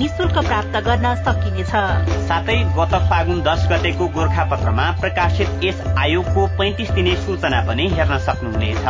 निशुल्क 0.00 0.38
प्राप्त 0.48 0.80
गर्न 0.88 1.14
सकिनेछ। 1.22 1.72
साथै 2.28 2.58
गत 2.78 2.94
फागुन 3.10 3.42
दश 3.42 3.68
गतेको 3.72 4.08
गोर्खा 4.16 4.44
पत्रमा 4.50 4.90
प्रकाशित 5.00 5.64
यस 5.64 5.84
आयोगको 5.98 6.46
पैंतिस 6.58 6.90
दिने 6.90 7.16
सूचना 7.26 7.60
पनि 7.68 7.88
हेर्न 8.00 8.18
सक्नुहुनेछ 8.26 8.84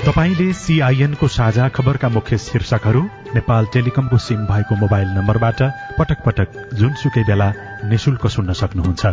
तपाईँले 0.00 0.52
सीआईएनको 0.52 1.26
साझा 1.28 1.68
खबरका 1.68 2.08
मुख्य 2.08 2.36
शीर्षकहरू 2.38 3.02
नेपाल 3.34 3.66
टेलिकमको 3.72 4.18
सिम 4.18 4.46
भएको 4.46 4.76
मोबाइल 4.76 5.08
नम्बरबाट 5.08 5.60
पटक 5.98 6.22
पटक 6.26 6.48
जुनसुकै 6.74 7.24
बेला 7.24 7.48
निशुल्क 7.84 8.26
सुन्न 8.26 8.52
सक्नुहुन्छ। 8.60 9.06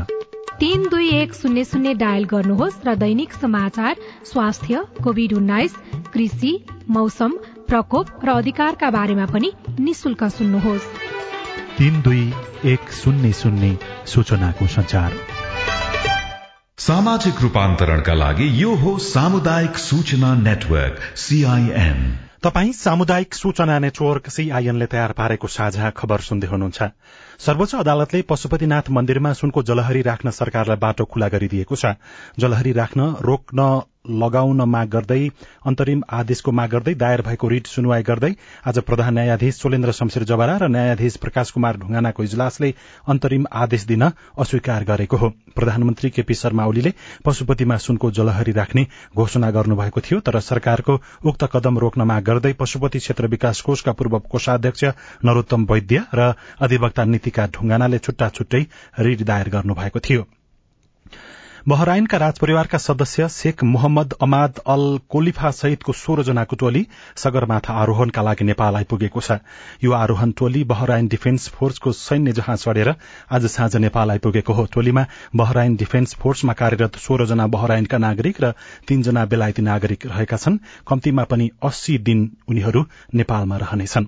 तीन 0.60 0.88
दुई 0.90 1.10
एक 1.18 1.34
शून्य 1.34 1.64
शून्य 1.64 1.94
डायल 1.94 2.24
गर्नुहोस् 2.24 2.80
र 2.88 2.96
दैनिक 2.96 3.34
समाचार 3.34 3.96
स्वास्थ्य 4.26 4.84
कोविड 5.04 5.34
उन्नाइस 5.34 5.76
कृषि 6.14 6.54
मौसम 6.90 7.38
प्रकोप 7.68 8.26
र 8.26 8.30
अधिकारका 8.38 8.90
बारेमा 8.90 9.26
पनि 9.26 9.52
निशुल्क 9.80 10.24
सुन्नुहोस्। 10.40 11.17
तीन 11.78 12.02
दुई 12.02 12.22
एक 12.66 12.92
शून्य 12.92 13.32
शून्य 13.32 13.76
सूचनाको 14.06 14.68
संचार 14.68 15.12
सामाजिक 16.78 17.42
रूपान्तरणका 17.42 18.14
लागि 18.14 18.48
यो 18.64 18.74
हो 18.76 18.98
सामुदायिक 18.98 19.78
सूचना 19.78 20.34
नेटवर्क 20.36 20.98
सीआईएन 21.16 22.00
तपाई 22.44 22.72
सामुदायिक 22.74 23.34
सूचना 23.34 23.78
नेटवर्क 23.80 24.30
सीआईएनले 24.30 24.86
तयार 24.86 25.12
पारेको 25.12 25.48
साझा 25.48 25.90
खबर 25.90 26.20
सुन्दै 26.20 26.48
हुनुहुन्छ। 26.48 26.84
सर्वोच्च 27.40 27.76
अदालतले 27.76 28.22
पशुपतिनाथ 28.22 28.90
मन्दिरमा 28.90 29.34
सुनको 29.34 29.64
जलहरी 29.64 30.02
राख्न 30.02 30.30
सरकारलाई 30.30 30.78
बाटो 30.78 31.06
खुला 31.06 31.28
गरिदिएको 31.28 31.76
छ। 31.76 31.86
जलहरी 32.40 32.72
राख्न 32.72 33.02
रोक्न 33.22 33.60
लगाउन 34.10 34.62
माग 34.70 34.88
गर्दै 34.90 35.20
अन्तरिम 35.66 36.02
आदेशको 36.12 36.52
माग 36.52 36.70
गर्दै 36.72 36.94
दायर 36.96 37.22
भएको 37.22 37.48
रिट 37.48 37.68
सुनवाई 37.68 38.04
गर्दै 38.04 38.32
आज 38.66 38.80
प्रधान 38.88 39.14
न्यायाधीश 39.14 39.56
सोलेन्द्र 39.58 39.92
शमशेर 39.94 40.24
जबारा 40.26 40.58
र 40.58 40.68
न्यायाधीश 40.70 41.18
प्रकाश 41.18 41.52
कुमार 41.52 41.78
ढुङ्गानाको 41.78 42.24
इजलासले 42.24 42.70
अन्तरिम 43.08 43.46
आदेश 43.56 43.86
दिन 43.88 44.04
अस्वीकार 44.38 44.84
गरेको 44.84 45.18
हो। 45.18 45.30
प्रधानमन्त्री 45.56 46.10
केपी 46.10 46.34
शर्मा 46.36 46.66
ओलीले 46.66 46.94
पशुपतिमा 47.26 47.78
सुनको 47.80 48.12
जलहरी 48.14 48.52
राख्ने 48.54 48.86
घोषणा 49.16 49.52
गर्नुभएको 49.52 50.02
थियो 50.02 50.20
तर 50.22 50.40
सरकारको 50.42 51.00
उक्त 51.26 51.50
कदम 51.54 51.78
रोक्न 51.80 52.02
माग 52.06 52.24
गर्दै 52.24 52.54
पशुपति 52.60 53.00
क्षेत्र 53.00 53.28
विकास 53.28 53.62
कोषका 53.62 53.92
पूर्व 53.94 54.20
कोषाध्यक्ष 54.32 54.84
नरोत्तम 55.26 55.66
वैद्य 55.66 56.04
र 56.14 56.34
अधिवक्ता 56.62 57.04
नीतिका 57.06 57.48
ढुङ्गानाले 57.54 58.00
छुट्टा 58.00 58.30
छुट्टै 58.30 58.66
रिट 59.00 59.24
दायर 59.24 59.50
गर्नुभएको 59.50 60.00
थियो। 60.00 60.28
बहराइनका 61.68 62.18
राजपरिवारका 62.18 62.78
सदस्य 62.78 63.28
Sheikh 63.30 63.64
Mohammed 63.64 64.14
Amad 64.22 64.60
Al 64.66 64.84
Khalifa 65.10 65.50
सहितको 65.52 65.94
सोह्र 65.94 66.24
जनाको 66.24 66.56
टोली 66.56 66.86
सगरमाथा 67.18 67.74
आरोहणका 67.82 68.22
लागि 68.22 68.46
नेपाल 68.46 68.76
आइपुगेको 68.76 69.22
छ। 69.22 69.36
यो 69.84 69.92
आरोहण 69.92 70.32
टोली 70.32 70.64
बहराइन 70.64 71.08
डिफेन्स 71.08 71.48
फोर्सको 71.52 71.92
सैन्य 71.94 72.32
जहाज 72.38 72.64
चढेर 72.64 72.94
आज 73.32 73.46
साँझ 73.52 73.76
नेपाल 73.78 74.12
आइपुगेको 74.12 74.54
हो। 74.54 74.66
टोलीमा 74.74 75.06
बहराइन 75.36 75.76
डिफेन्स 75.76 76.16
फोर्समा 76.16 76.54
कार्यरत 76.62 76.96
सोह्र 77.00 77.26
जना 77.28 77.48
बहराइनका 77.58 77.98
नागरिक 78.00 78.42
र 78.44 78.54
तीनजना 78.88 79.26
बेलायती 79.26 79.62
नागरिक 79.62 80.06
रहेका 80.08 80.38
छन्। 80.38 80.60
कम्तीमा 80.88 81.24
पनि 81.28 81.50
अस्सी 81.64 81.98
दिन 82.08 82.30
उनीहरू 82.48 82.86
नेपालमा 83.14 83.58
रहनेछन्। 83.58 84.08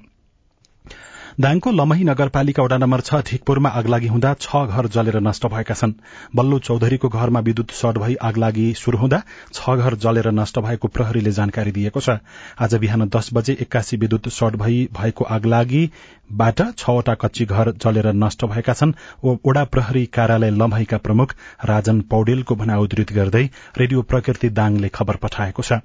दाङको 1.39 1.71
लमही 1.71 2.03
नगरपालिका 2.03 2.63
वडा 2.63 2.77
नम्बर 2.77 3.01
छ 3.01 3.17
ढिकपुरमा 3.27 3.69
आगलागी 3.79 4.07
हुँदा 4.07 4.31
छ 4.41 4.63
घर 4.67 4.87
जलेर 4.95 5.19
नष्ट 5.21 5.45
भएका 5.47 5.73
छन्। 5.73 5.93
बल्लु 6.35 6.57
चौधरीको 6.59 7.09
घरमा 7.09 7.39
विद्युत 7.39 7.71
सर्ट 7.73 7.97
भई 7.97 8.15
आगलागी 8.29 8.65
शुरू 8.75 8.97
हुँदा 8.99 9.21
छ 9.53 9.75
घर 9.77 9.95
जलेर 10.03 10.27
नष्ट 10.33 10.59
भएको 10.59 10.87
प्रहरीले 10.89 11.31
जानकारी 11.31 11.71
दिएको 11.71 11.99
छ। 12.01 12.17
आज 12.59 12.75
बिहान 12.75 13.07
दस 13.07 13.29
बजे 13.33 13.57
एक्कासी 13.61 13.97
विद्युत 13.97 14.27
सर्ट 14.29 14.55
भई 14.59 14.77
भएको 14.99 15.25
आगलागीबाट 15.31 16.61
छवटा 16.77 17.13
कच्ची 17.23 17.45
घर 17.47 17.71
जलेर 17.79 18.11
नष्ट 18.19 18.45
भएका 18.45 18.73
छन्। 18.75 18.93
वडा 19.23 19.63
प्रहरी 19.71 20.05
कार्यालय 20.11 20.51
लमहीका 20.59 20.97
प्रमुख 20.99 21.35
राजन 21.65 22.01
पौडेलको 22.11 22.55
भनाइ 22.55 22.83
उद्धृत 22.83 23.13
गर्दै 23.13 23.45
रेडियो 23.77 24.01
प्रकृति 24.11 24.49
दाङले 24.59 24.89
खबर 24.91 25.23
पठाएको 25.23 25.63
छ। 25.63 25.79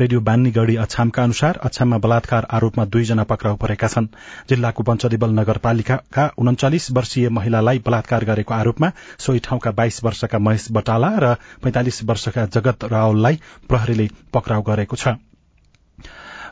रेडियो 0.00 0.20
बान्नीगढ़ी 0.22 0.74
अछामका 0.78 1.22
अनुसार 1.22 1.58
अछाममा 1.64 1.98
बलात्कार 2.00 2.46
आरोपमा 2.50 2.84
दुईजना 2.86 3.24
पक्राउ 3.30 3.56
परेका 3.62 3.88
छन्। 3.88 4.06
जिल्लाको 4.48 4.82
पञ्चदेवल 4.88 5.30
नगरपालिकाका 5.38 6.24
उन्चालिस 6.38 6.90
वर्षीय 6.98 7.28
महिलालाई 7.38 7.78
बलात्कार 7.86 8.24
गरेको 8.24 8.54
आरोपमा 8.54 8.90
सोही 9.26 9.44
ठाउँका 9.46 9.70
बाइस 9.80 10.02
वर्षका 10.04 10.38
महेश 10.48 10.66
बटाला 10.72 11.10
र 11.24 11.34
पैंतालिस 11.64 12.02
वर्षका 12.10 12.46
जगत 12.56 12.84
रावललाई 12.92 13.40
प्रहरीले 13.68 14.08
पक्राउ 14.34 14.62
गरेको 14.70 14.96
छ। 14.96 15.18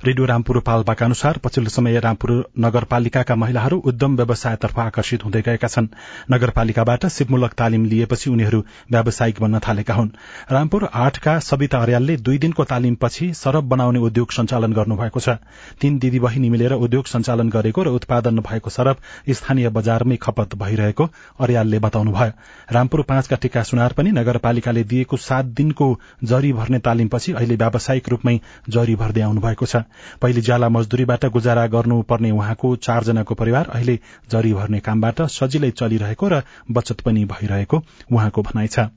रेडियो 0.04 0.24
रामपुर 0.26 0.58
पाल्पाका 0.60 1.04
अनुसार 1.06 1.38
पछिल्लो 1.44 1.70
समय 1.70 1.98
रामपुर 2.00 2.30
नगरपालिकाका 2.60 3.34
महिलाहरू 3.34 3.76
उद्यम 3.86 4.16
व्यवसायतर्फ 4.16 4.78
आकर्षित 4.78 5.24
हुँदै 5.24 5.40
गएका 5.42 5.68
छन्। 5.68 5.86
नगरपालिकाबाट 6.30 7.06
सिपमूलक 7.08 7.52
तालिम 7.52 7.84
लिएपछि 7.84 8.30
उनीहरू 8.30 8.60
व्यावसायिक 8.92 9.40
बन्न 9.40 9.58
थालेका 9.58 9.94
हुन्। 9.94 10.10
रामपुर 10.52 10.88
आठका 10.94 11.38
सविता 11.40 11.78
अर्यालले 11.78 12.16
दुई 12.18 12.38
दिनको 12.38 12.64
तालिमपछि 12.64 13.32
सरब 13.34 13.68
बनाउने 13.68 13.98
उद्योग 14.00 14.32
सञ्चालन 14.32 14.72
गर्नुभएको 14.72 15.20
छ। 15.20 15.38
तीन 15.80 15.98
दिदी 15.98 16.18
बहिनी 16.20 16.50
मिलेर 16.50 16.72
उद्योग 16.74 17.06
सञ्चालन 17.06 17.48
गरेको 17.48 17.82
र 17.82 17.88
उत्पादन 17.96 18.40
भएको 18.40 18.70
सरब 18.70 18.96
स्थानीय 19.32 19.68
बजारमै 19.70 20.16
खपत 20.18 20.54
भइरहेको 20.56 21.08
अर्यालले 21.40 21.78
बताउनुभयो। 21.78 22.32
रामपुर 22.70 23.02
पाँचका 23.08 23.36
टिका 23.36 23.62
सुनार 23.62 23.96
पनि 23.96 24.12
नगरपालिकाले 24.12 24.84
दिएको 24.84 25.16
सात 25.22 25.44
दिनको 25.56 25.88
जरी 26.24 26.52
भर्ने 26.52 26.78
तालिमपछि 26.84 27.32
अहिले 27.32 27.56
व्यावसायिक 27.56 28.08
रूपमै 28.08 28.38
जरी 28.68 28.94
भर्दै 28.96 29.22
आउनु 29.22 29.40
भएको 29.40 29.66
छ। 29.66 29.85
पहिले 30.22 30.40
ज्याला 30.40 30.68
मजदूरीबाट 30.68 31.24
गुजारा 31.26 31.66
गर्नुपर्ने 31.66 32.30
उहाँको 32.30 32.74
चारजनाको 32.82 33.34
परिवार 33.34 33.70
अहिले 33.72 33.98
जरी 34.30 34.52
भर्ने 34.54 34.80
कामबाट 34.80 35.22
सजिलै 35.30 35.70
चलिरहेको 35.70 36.28
र 36.28 36.42
बचत 36.72 37.00
पनि 37.00 37.25
भइरहेको 37.25 37.82
उहाँको 38.12 38.42
भनाइ 38.42 38.66
छ। 38.68 38.88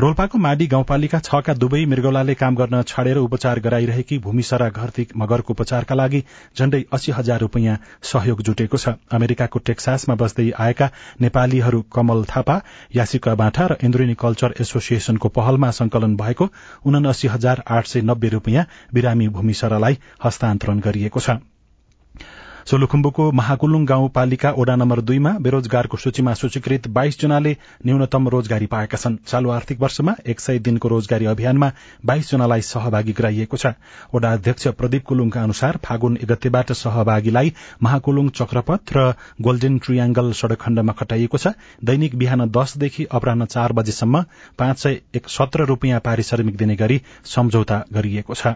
रोल्पाको 0.00 0.38
माडी 0.38 0.66
गाउँपालिका 0.66 1.18
छका 1.20 1.54
दुवै 1.54 1.80
मृगौलाले 1.86 2.34
काम 2.34 2.54
गर्न 2.56 2.80
छाडेर 2.88 3.18
उपचार 3.18 3.58
गराइरहेकी 3.60 4.18
भूमिसरा 4.26 4.68
घरती 4.70 5.06
मगरको 5.22 5.52
उपचारका 5.52 5.94
लागि 5.94 6.20
झण्डै 6.56 6.80
अस्सी 6.92 7.12
हजार 7.12 7.40
रूपियाँ 7.40 7.76
सहयोग 8.12 8.40
जुटेको 8.48 8.78
छ। 8.78 8.94
अमेरिकाको 9.12 9.62
टेक्सासमा 9.66 10.16
बस्दै 10.24 10.48
आएका 10.58 10.88
नेपालीहरू 11.20 11.82
कमल 11.92 12.24
थापा 12.32 12.56
यासिका 12.96 13.34
बाठा 13.42 13.66
र 13.66 13.78
इन्द्रिनी 13.82 14.16
कल्चर 14.24 14.56
एसोसिएशनको 14.60 15.34
पहलमा 15.36 15.70
संकलन 15.82 16.16
भएको 16.16 16.48
उनासी 16.86 17.34
हजार 17.36 17.64
आठ 17.68 17.94
सय 17.94 18.08
नब्बे 18.08 18.34
रूपियाँ 18.38 18.66
बिरामी 18.94 19.28
भूमिसरालाई 19.36 20.00
हस्तान्तरण 20.24 20.80
गरिएको 20.80 21.20
छ। 21.20 21.40
सोलुखुम्बुको 22.66 23.30
महाकुलुङ 23.32 23.84
गाउँपालिका 23.86 24.50
ओडा 24.52 24.74
नम्बर 24.76 25.00
दुईमा 25.00 25.30
बेरोजगारको 25.40 25.96
सूचीमा 25.96 26.34
सूचीकृत 26.34 26.88
बाइस 26.88 27.20
जनाले 27.20 27.56
न्यूनतम 27.86 28.28
रोजगारी 28.28 28.66
पाएका 28.66 28.98
छन्। 28.98 29.16
चालू 29.26 29.50
आर्थिक 29.50 29.80
वर्षमा 29.80 30.14
एक 30.26 30.40
सय 30.40 30.58
दिनको 30.60 30.88
रोजगारी 30.88 31.26
अभियानमा 31.26 31.70
बाइस 32.06 32.30
जनालाई 32.30 32.60
सहभागी 32.62 33.12
गराइएको 33.12 33.56
छ। 33.56 33.72
ओडा 34.14 34.32
अध्यक्ष 34.32 34.68
प्रदीप 34.76 35.04
कुलुङका 35.06 35.42
अनुसार 35.42 35.78
फागुन 35.84 36.18
गतेबाट 36.24 36.72
सहभागीलाई 36.74 37.52
महाकुलुङ 37.82 38.28
चक्रपथ 38.36 38.96
र 38.96 39.12
गोल्डेन 39.40 39.78
ट्रियाङ्गल 39.78 40.32
सड़क 40.34 40.60
खण्डमा 40.60 40.92
खटाइएको 40.92 41.38
छ। 41.38 41.54
दैनिक 41.84 42.16
बिहान 42.16 42.48
दसदेखि 42.50 43.04
अपराह 43.10 43.44
चार 43.46 43.72
बजेसम्म 43.72 44.24
पाँच 44.58 44.78
सय 44.78 45.00
सत्र 45.28 45.64
रूपियाँ 45.66 46.00
पारिश्रमिक 46.00 46.56
दिने 46.56 46.76
गरी 46.76 47.00
सम्झौता 47.26 47.84
गरिएको 47.92 48.34
छ। 48.34 48.54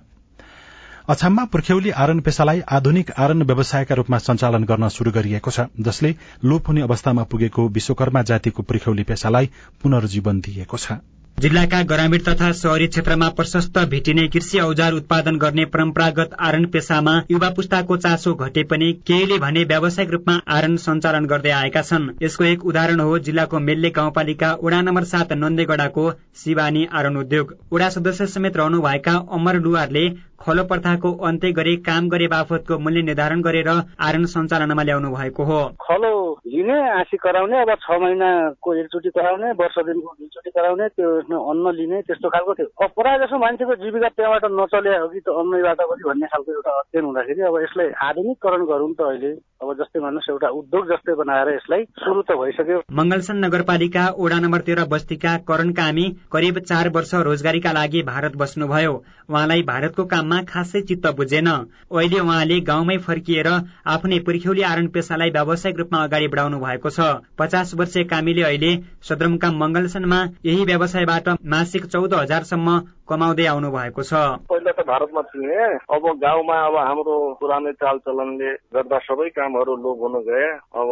अछाममा 1.09 1.43
पुर्ख्यौली 1.53 1.91
आरन 2.03 2.21
पेसालाई 2.21 2.61
आधुनिक 2.73 3.11
आरन 3.19 3.43
व्यवसायका 3.43 3.95
रूपमा 3.95 4.19
सञ्चालन 4.21 4.65
गर्न 4.65 4.89
शुरू 4.89 5.11
गरिएको 5.13 5.51
छ 5.51 5.69
जसले 5.85 6.15
लोप 6.45 6.69
हुने 6.69 6.83
अवस्थामा 6.83 7.29
पुगेको 7.33 7.69
विश्वकर्मा 7.75 8.23
जातिको 8.31 8.63
पुर्ख्यौली 8.71 9.03
पेसालाई 9.11 9.51
पुनर्जीवन 9.83 10.41
दिएको 10.47 10.79
छ। 10.79 10.97
जिल्लाका 11.39 11.83
ग्रामीण 11.83 12.23
तथा 12.27 12.51
शहरी 12.57 12.87
क्षेत्रमा 12.87 13.29
प्रशस्त 13.37 13.79
भेटिने 13.93 14.27
कृषि 14.29 14.59
औजार 14.61 14.93
उत्पादन 14.95 15.37
गर्ने 15.37 15.65
परम्परागत 15.71 16.37
आरन 16.41 16.65
पेसामा 16.75 17.15
युवा 17.31 17.49
पुस्ताको 17.57 17.97
चासो 18.05 18.35
घटे 18.37 18.63
पनि 18.73 18.93
केहीले 19.07 19.39
भने 19.39 19.65
व्यावसायिक 19.65 20.11
रूपमा 20.11 20.37
आरन 20.57 20.77
सञ्चालन 20.85 21.27
गर्दै 21.27 21.51
आएका 21.53 21.83
छन्। 21.83 22.09
यसको 22.23 22.45
एक 22.45 22.65
उदाहरण 22.65 23.01
हो 23.01 23.19
जिल्लाको 23.29 23.59
मेल्ले 23.61 23.91
गाउँपालिका 23.97 24.53
वडा 24.63 24.81
नम्बर 24.83 25.05
सात 25.13 25.33
नन्देगडाको 25.43 26.11
शिवानी 26.45 26.87
आरन 26.93 27.17
उद्योग। 27.19 27.55
वडा 27.73 27.89
सदस्य 27.91 28.27
समेत 28.37 28.57
रहनुभएका 28.57 29.17
अमर 29.39 29.61
लुवारले 29.67 30.09
खलो 30.45 30.63
प्रथाको 30.69 31.11
अन्त्य 31.25 31.51
गरी 31.57 31.75
काम 31.81 32.09
गरे 32.13 32.27
बापतको 32.29 32.79
मूल्य 32.79 33.03
निर्धारण 33.03 33.41
गरेर 33.43 33.69
आरन 33.97 34.25
सञ्चालनमा 34.29 34.83
ल्याउनु 34.85 35.09
भएको 35.11 35.45
हो। 35.45 35.61
खलो 35.81 36.13
लिने 36.45 36.77
आँसी 37.01 37.17
कराउने 37.17 37.61
अब 37.61 37.71
छ 37.81 37.97
महिनाको 38.03 38.75
एकचोटि 38.75 39.11
कराउने 39.17 39.53
वर्ष 39.57 39.79
दिनको 39.89 40.11
दुईचोटि 40.21 40.51
कराउने 40.51 40.89
त्यो 40.93 41.09
अन्न 41.41 41.73
लिने 41.81 42.01
त्यस्तो 42.05 42.29
खालको 42.29 42.55
थियो। 42.55 42.69
अब 42.85 42.91
प्रायः 42.93 43.25
जसो 43.25 43.39
मान्छेको 43.41 43.75
जीविका 43.81 44.09
त्यहाँबाट 44.09 44.45
नचले 44.53 44.97
हो 45.01 45.09
कि 45.09 45.21
त 45.25 45.29
अन्नबाट 45.33 45.81
भन्ने 46.05 46.27
खालको 46.29 46.51
एउटा 46.53 46.73
अध्ययन 46.81 47.05
हुँदाखेरि 47.05 47.43
अब 47.49 47.57
यसलाई 47.65 47.89
आधुनिककरण 48.05 48.65
गरौँ 48.69 48.93
त 48.93 49.01
अहिले। 49.01 49.33
अब 49.65 49.73
जस्तै 49.75 50.01
भन्नुहोस् 50.01 50.31
एउटा 50.31 50.49
उद्योग 50.61 50.89
जस्तै 50.89 51.15
बनाएर 51.17 51.49
यसलाई 51.55 51.85
सुरु 52.05 52.23
त 52.23 52.37
भइसक्यो। 52.37 52.79
मंगलसन 52.93 53.37
नगरपालिका 53.45 54.05
ओडा 54.21 54.39
नम्बर 54.45 54.61
तेह्र 54.67 54.85
बस्तीका 54.93 55.33
करण 55.49 55.71
कामी 55.73 56.05
करिब 56.29 56.59
चार 56.71 56.89
वर्ष 56.97 57.15
रोजगारीका 57.25 57.73
लागि 57.73 58.03
भारत 58.05 58.37
बस्नुभयो। 58.37 58.93
उहाँलाई 59.31 59.63
भारतको 59.65 60.05
काममा 60.05 60.41
खासै 60.45 60.81
चित्त 60.83 61.07
बुझेन। 61.17 61.49
अहिले 61.49 62.21
उहाँले 62.21 62.61
गाउँमै 62.69 62.97
फर्किएर 63.07 63.49
आफ्नै 63.89 64.19
पुर्ख्यौली 64.27 64.63
आरण 64.65 64.87
पेसालाई 64.95 65.31
व्यावसायिक 65.31 65.79
रूपमा 65.79 66.03
अगाडि 66.05 66.29
बढाउनु 66.29 66.59
भएको 66.61 66.91
छ। 66.91 67.09
पचास 67.41 67.75
वर्षीय 67.75 68.05
कामीले 68.13 68.43
अहिले 68.43 68.73
सदरमुकाम 69.09 69.57
मंगलसनमा 69.57 70.21
यही 70.45 70.65
व्यवसायबाट 70.65 71.29
मासिक 71.47 71.87
चौध 71.87 72.15
हजारसम्म 72.15 72.79
कमाउँदै 73.09 73.47
आउनु 73.47 73.71
भएको 73.71 74.03
छ। 74.03 74.13
पहिला 74.53 74.73
त 74.73 74.85
भारतमा 74.85 75.23
थिए। 75.33 75.65
अब 75.89 76.05
गाउँमा 76.21 76.57
अब 76.67 76.77
हाम्रो 76.79 77.17
पुरानै 77.41 77.73
चालचलनले 77.81 78.51
गर्दा 78.75 78.99
सबै 79.09 79.29
कामहरू 79.55 79.75
लोप 79.77 79.99
हुन 80.03 80.15
गए। 80.27 80.47
अब 80.75 80.89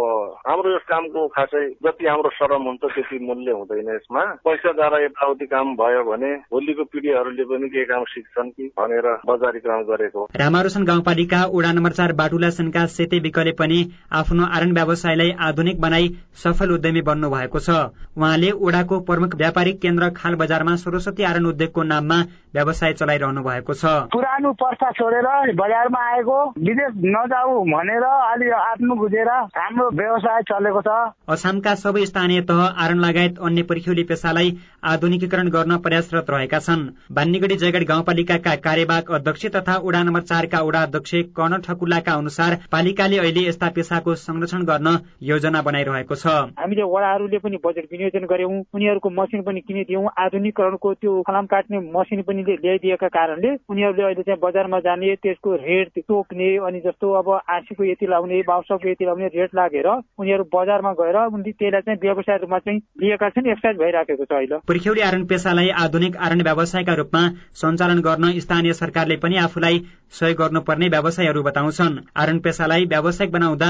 हाम्रो 0.46 0.74
यस 0.74 0.84
कामको 0.88 1.26
खासै 1.28 1.62
जति 1.82 2.06
हाम्रो 2.06 2.30
श्रम 2.30 2.62
हुन्छ 2.62 2.84
त्यति 2.84 3.18
मूल्य 3.26 3.52
हुँदैन 3.52 3.88
यसमा। 3.90 4.24
पैसा 4.46 4.72
द्वारा 4.72 4.98
यताउति 5.04 5.46
काम 5.46 5.74
भयो 5.76 6.02
भने 6.06 6.30
भोलिको 6.52 6.84
पिँढीहरूले 6.84 7.44
पनि 7.44 7.68
के 7.68 7.84
काम 7.84 8.04
सिक्छन् 8.06 8.50
कि 8.50 8.66
भनेर 8.78 9.06
बजारीकरण 9.26 9.82
गरेको 9.90 10.26
रामारोसन 10.36 10.84
गाउँपालिका 10.84 11.40
वडा 11.54 11.72
नम्बर 11.72 11.92
चार 11.92 12.12
बाटुला 12.14 12.50
सनका 12.52 12.86
सेते 12.94 13.18
विकले 13.18 13.52
पनि 13.58 13.80
आफ्नो 14.12 14.46
आरण 14.52 14.74
व्यवसायलाई 14.74 15.30
आधुनिक 15.42 15.80
बनाई 15.80 16.08
सफल 16.44 16.70
उद्यमी 16.72 17.02
बन्नु 17.02 17.30
भएको 17.30 17.58
छ। 17.58 17.70
उहाँले 18.14 18.50
ओडाको 18.62 19.00
प्रमुख 19.02 19.34
व्यापारिक 19.36 19.80
केन्द्र 19.82 20.10
खाल 20.12 20.34
बजारमा 20.36 20.76
सरस्वती 20.78 21.22
आरण 21.24 21.46
उद्योगको 21.46 21.82
नाम 21.82 22.00
नाममा 22.02 22.18
व्यवसाय 22.54 22.92
चलाइरहनु 22.94 23.42
भएको 23.42 23.74
छ। 23.74 23.84
पुरानो 24.12 24.52
पर्सा 24.54 24.90
छोडेर 24.92 25.26
बजारमा 25.56 26.00
आएको 26.12 26.38
विदेश 26.60 26.92
नजाऊ 27.08 27.52
भनेर 27.64 28.04
अलि 28.42 28.50
आफ्नो 28.50 28.94
बुझेर 28.96 29.28
हाम्रो 29.56 29.88
व्यवसाय 29.94 30.42
चलेको 30.42 30.80
छ। 30.82 30.90
अछामका 31.30 31.74
सबै 31.78 32.04
स्थानीय 32.06 32.40
तह 32.42 32.62
आरण 32.84 32.98
लगायत 32.98 33.38
अन्य 33.38 33.62
पर्ख्यौली 33.70 34.04
पेसालाई 34.04 34.50
आधुनिकीकरण 34.82 35.48
गर्न 35.48 35.76
प्रयासरत 35.78 36.30
रहेका 36.30 36.58
छन्। 36.60 36.80
बान्नीगढी 37.14 37.56
जयगढ 37.56 37.84
गाउँपालिकाका 37.88 38.54
कार्यवाहक 38.62 39.10
अध्यक्ष 39.12 39.46
तथा 39.54 39.76
वडा 39.84 40.02
नम्बर 40.02 40.20
चारका 40.22 40.60
वडा 40.62 40.80
अध्यक्ष 40.82 41.14
कर्ण 41.36 41.58
ठकुल्लाका 41.62 42.12
अनुसार 42.14 42.56
पालिकाले 42.72 43.18
अहिले 43.18 43.46
यस्ता 43.48 43.68
पेसाको 43.76 44.14
संरक्षण 44.16 44.64
गर्न 44.64 44.88
योजना 45.22 45.62
बनाइरहेको 45.62 46.14
छ। 46.14 46.26
हामीले 46.58 46.82
वडाहरूले 46.84 47.38
पनि 47.38 47.56
बजेट 47.64 47.86
विनियोजन 47.92 48.26
गर्यौं 48.26 48.58
उनीहरूको 48.74 49.10
मसिन 49.12 49.42
पनि 49.42 49.60
किनिदियौँ 49.62 50.04
आधुनिकरणको 50.18 50.94
त्यो 50.94 51.12
फलाम 51.28 51.46
काट्ने 51.46 51.78
मसिन 51.94 52.22
पनि 52.26 52.42
ल्याइदिएका 52.42 53.08
कारणले 53.08 53.54
उनीहरूले 53.70 54.02
अहिले 54.02 54.22
चाहिँ 54.22 54.40
बजारमा 54.42 54.80
जाने 54.80 55.14
त्यसको 55.22 55.54
रेट 55.62 56.02
तोक्ने 56.02 56.50
अनि 56.66 56.80
जस्तो 56.80 57.12
अब 57.22 57.30
आँसीको 57.30 57.84
यति 57.84 58.06
लाउने 58.10 58.42
बाउसाको 58.50 58.90
यति 58.90 59.04
लाउने 59.04 59.30
रेट 59.36 59.54
लागेर 59.54 59.88
उनीहरू 59.88 60.44
बजारमा 60.54 60.92
गएर 60.98 61.22
उनले 61.28 61.52
त्यसलाई 61.52 61.80
चाहिँ 61.86 61.98
व्यवसाय 62.02 62.36
रूपमा 62.42 62.58
चाहिँ 62.58 62.78
लिएका 63.02 63.28
छन् 63.30 63.50
एक्सर्साइज 63.50 63.78
भइराखेको 63.78 64.24
छ 64.24 64.32
अहिले। 64.32 64.70
पुर्ख्यौली 64.72 65.00
आरण 65.02 65.24
पेसालाई 65.30 65.68
आधुनिक 65.78 66.16
आरण 66.26 66.40
व्यवसायका 66.42 66.92
रूपमा 66.96 67.20
सञ्चालन 67.60 67.98
गर्न 68.02 68.38
स्थानीय 68.40 68.72
सरकारले 68.74 69.16
पनि 69.22 69.36
आफूलाई 69.38 69.80
सहयोग 70.18 70.38
गर्नुपर्ने 70.38 70.88
व्यवसायहरू 70.88 71.42
बताउँछन्। 71.42 71.98
आरण 72.16 72.38
पेसालाई 72.46 72.84
व्यावसायिक 72.92 73.32
बनाउँदा 73.32 73.68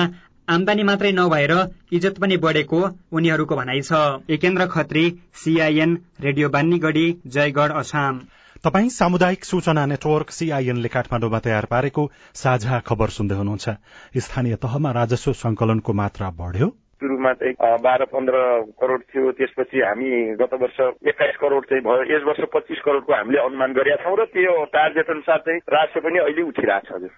आमदानी 0.48 0.82
मात्रै 0.82 1.10
नभएर 1.12 1.54
इज्जत 1.92 2.20
पनि 2.22 2.36
बढेको 2.44 2.82
उनीहरूको 3.12 3.56
भनाइ 3.56 3.80
छ। 3.80 4.02
एकेन्द्र 4.30 4.66
खत्री 4.74 5.04
सीआईएन 5.42 5.98
रेडियो 6.20 6.48
बान्नीगढी 6.48 7.06
जयगढ 7.28 7.74
अछाम 7.82 8.20
तपाई 8.64 8.88
सामुदायिक 8.90 9.44
सूचना 9.44 9.86
नेटवर्क 9.86 10.30
सीआईएनले 10.30 10.94
काठमाडौँमा 10.94 11.38
तयार 11.40 11.66
पारेको 11.66 12.06
साझा 12.36 12.78
खबर 12.86 13.16
सुन्दै 13.16 13.42
हुनुहुन्छ। 13.42 13.76
स्थानीय 14.24 14.56
तहमा 14.62 14.90
राजस्व 14.92 15.32
संकलनको 15.42 15.92
मात्रा 16.02 16.30
बढ्यो। 16.38 16.70
सुरुमा 17.02 17.32
चाहिँ 17.42 17.54
बाह्र 17.82 18.04
पन्ध्र 18.14 18.36
करोड 18.80 19.00
थियो। 19.10 19.30
त्यसपछि 19.38 19.78
हामी 19.82 20.10
गत 20.40 20.54
वर्ष 20.62 20.78
एक्काइस 21.10 21.36
करोड 21.42 21.64
चाहिँ 21.66 21.82
भयो। 21.82 22.02
यस 22.10 22.22
वर्ष 22.26 22.46
पच्चिस 22.54 22.80
करोडको 22.84 23.12
हामीले 23.12 23.38
अनुमान 23.42 23.72
गरेका 23.74 24.02
छौँ 24.04 24.16
र 24.16 24.24
त्यो 24.30 24.54
टार्गेट 24.70 25.10
अनुसार 25.10 25.38
चाहिँ 25.48 25.60
राजस्व 25.68 26.00
पनि 26.06 26.18
अहिले 26.18 26.42
उठिरहेको 26.42 26.86
छ 26.88 26.94
हजुर। 26.94 27.10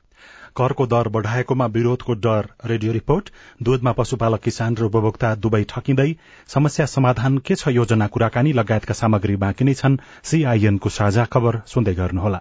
करको 0.57 0.87
दर 0.87 1.09
बढ़ाएकोमा 1.11 1.67
विरोधको 1.77 2.15
डर। 2.25 2.49
रेडियो 2.67 2.93
रिपोर्ट 2.93 3.31
दूधमा 3.63 3.93
पशुपालक 3.93 4.41
किसान 4.41 4.77
र 4.77 4.85
उपभोक्ता 4.85 5.35
दुवै 5.43 5.63
ठकिँदै 5.69 6.11
समस्या 6.49 6.87
समाधान 6.87 7.39
के 7.43 7.55
छ 7.55 7.75
योजना 7.75 8.07
कुराकानी 8.09 8.53
लगायतका 8.55 8.95
सामग्री 8.95 9.37
बाँकी 9.37 9.65
नै 9.65 9.75
छन्। 9.75 10.01
सीआईएनको 10.25 10.89
साझा 10.89 11.25
खबर 11.27 11.63
सुन्दै 11.67 11.95
गर्नुहोला। 11.95 12.41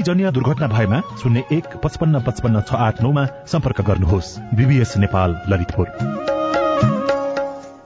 अग्निजन्य 0.00 0.30
दुर्घटना 0.32 0.66
भएमा 0.66 1.00
शून्य 1.22 1.42
एक 1.52 1.76
पचपन्न 1.84 2.20
पचपन्न 2.24 2.60
छ 2.60 2.74
आठ 2.74 3.02
नौमा 3.02 3.24
सम्पर्क 3.46 3.80
गर्नुहोस्। 3.80 4.28
बीबीएस 4.56 4.96
नेपाल 4.96 5.30
ललितपुर। 5.48 5.86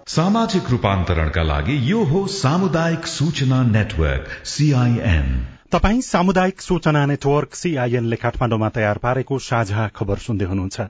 सामाजिक 0.09 0.71
रूपान्तरणका 0.71 1.43
लागि 1.43 1.77
यो 1.91 2.05
हो 2.05 2.27
सामुदायिक 2.27 3.07
सूचना 3.07 3.63
नेटवर्क 3.67 4.31
सीआईएन 4.47 5.27
तपाई 5.75 6.01
सामुदायिक 6.01 6.61
सूचना 6.61 7.05
नेटवर्क 7.07 7.55
सीआईएनले 7.55 8.17
काठमाडौँमा 8.17 8.69
तयार 8.69 8.99
पारेको 9.03 9.39
साझा 9.39 9.87
खबर 9.91 10.19
सुन्दै 10.23 10.45
हुनुहुन्छ। 10.45 10.81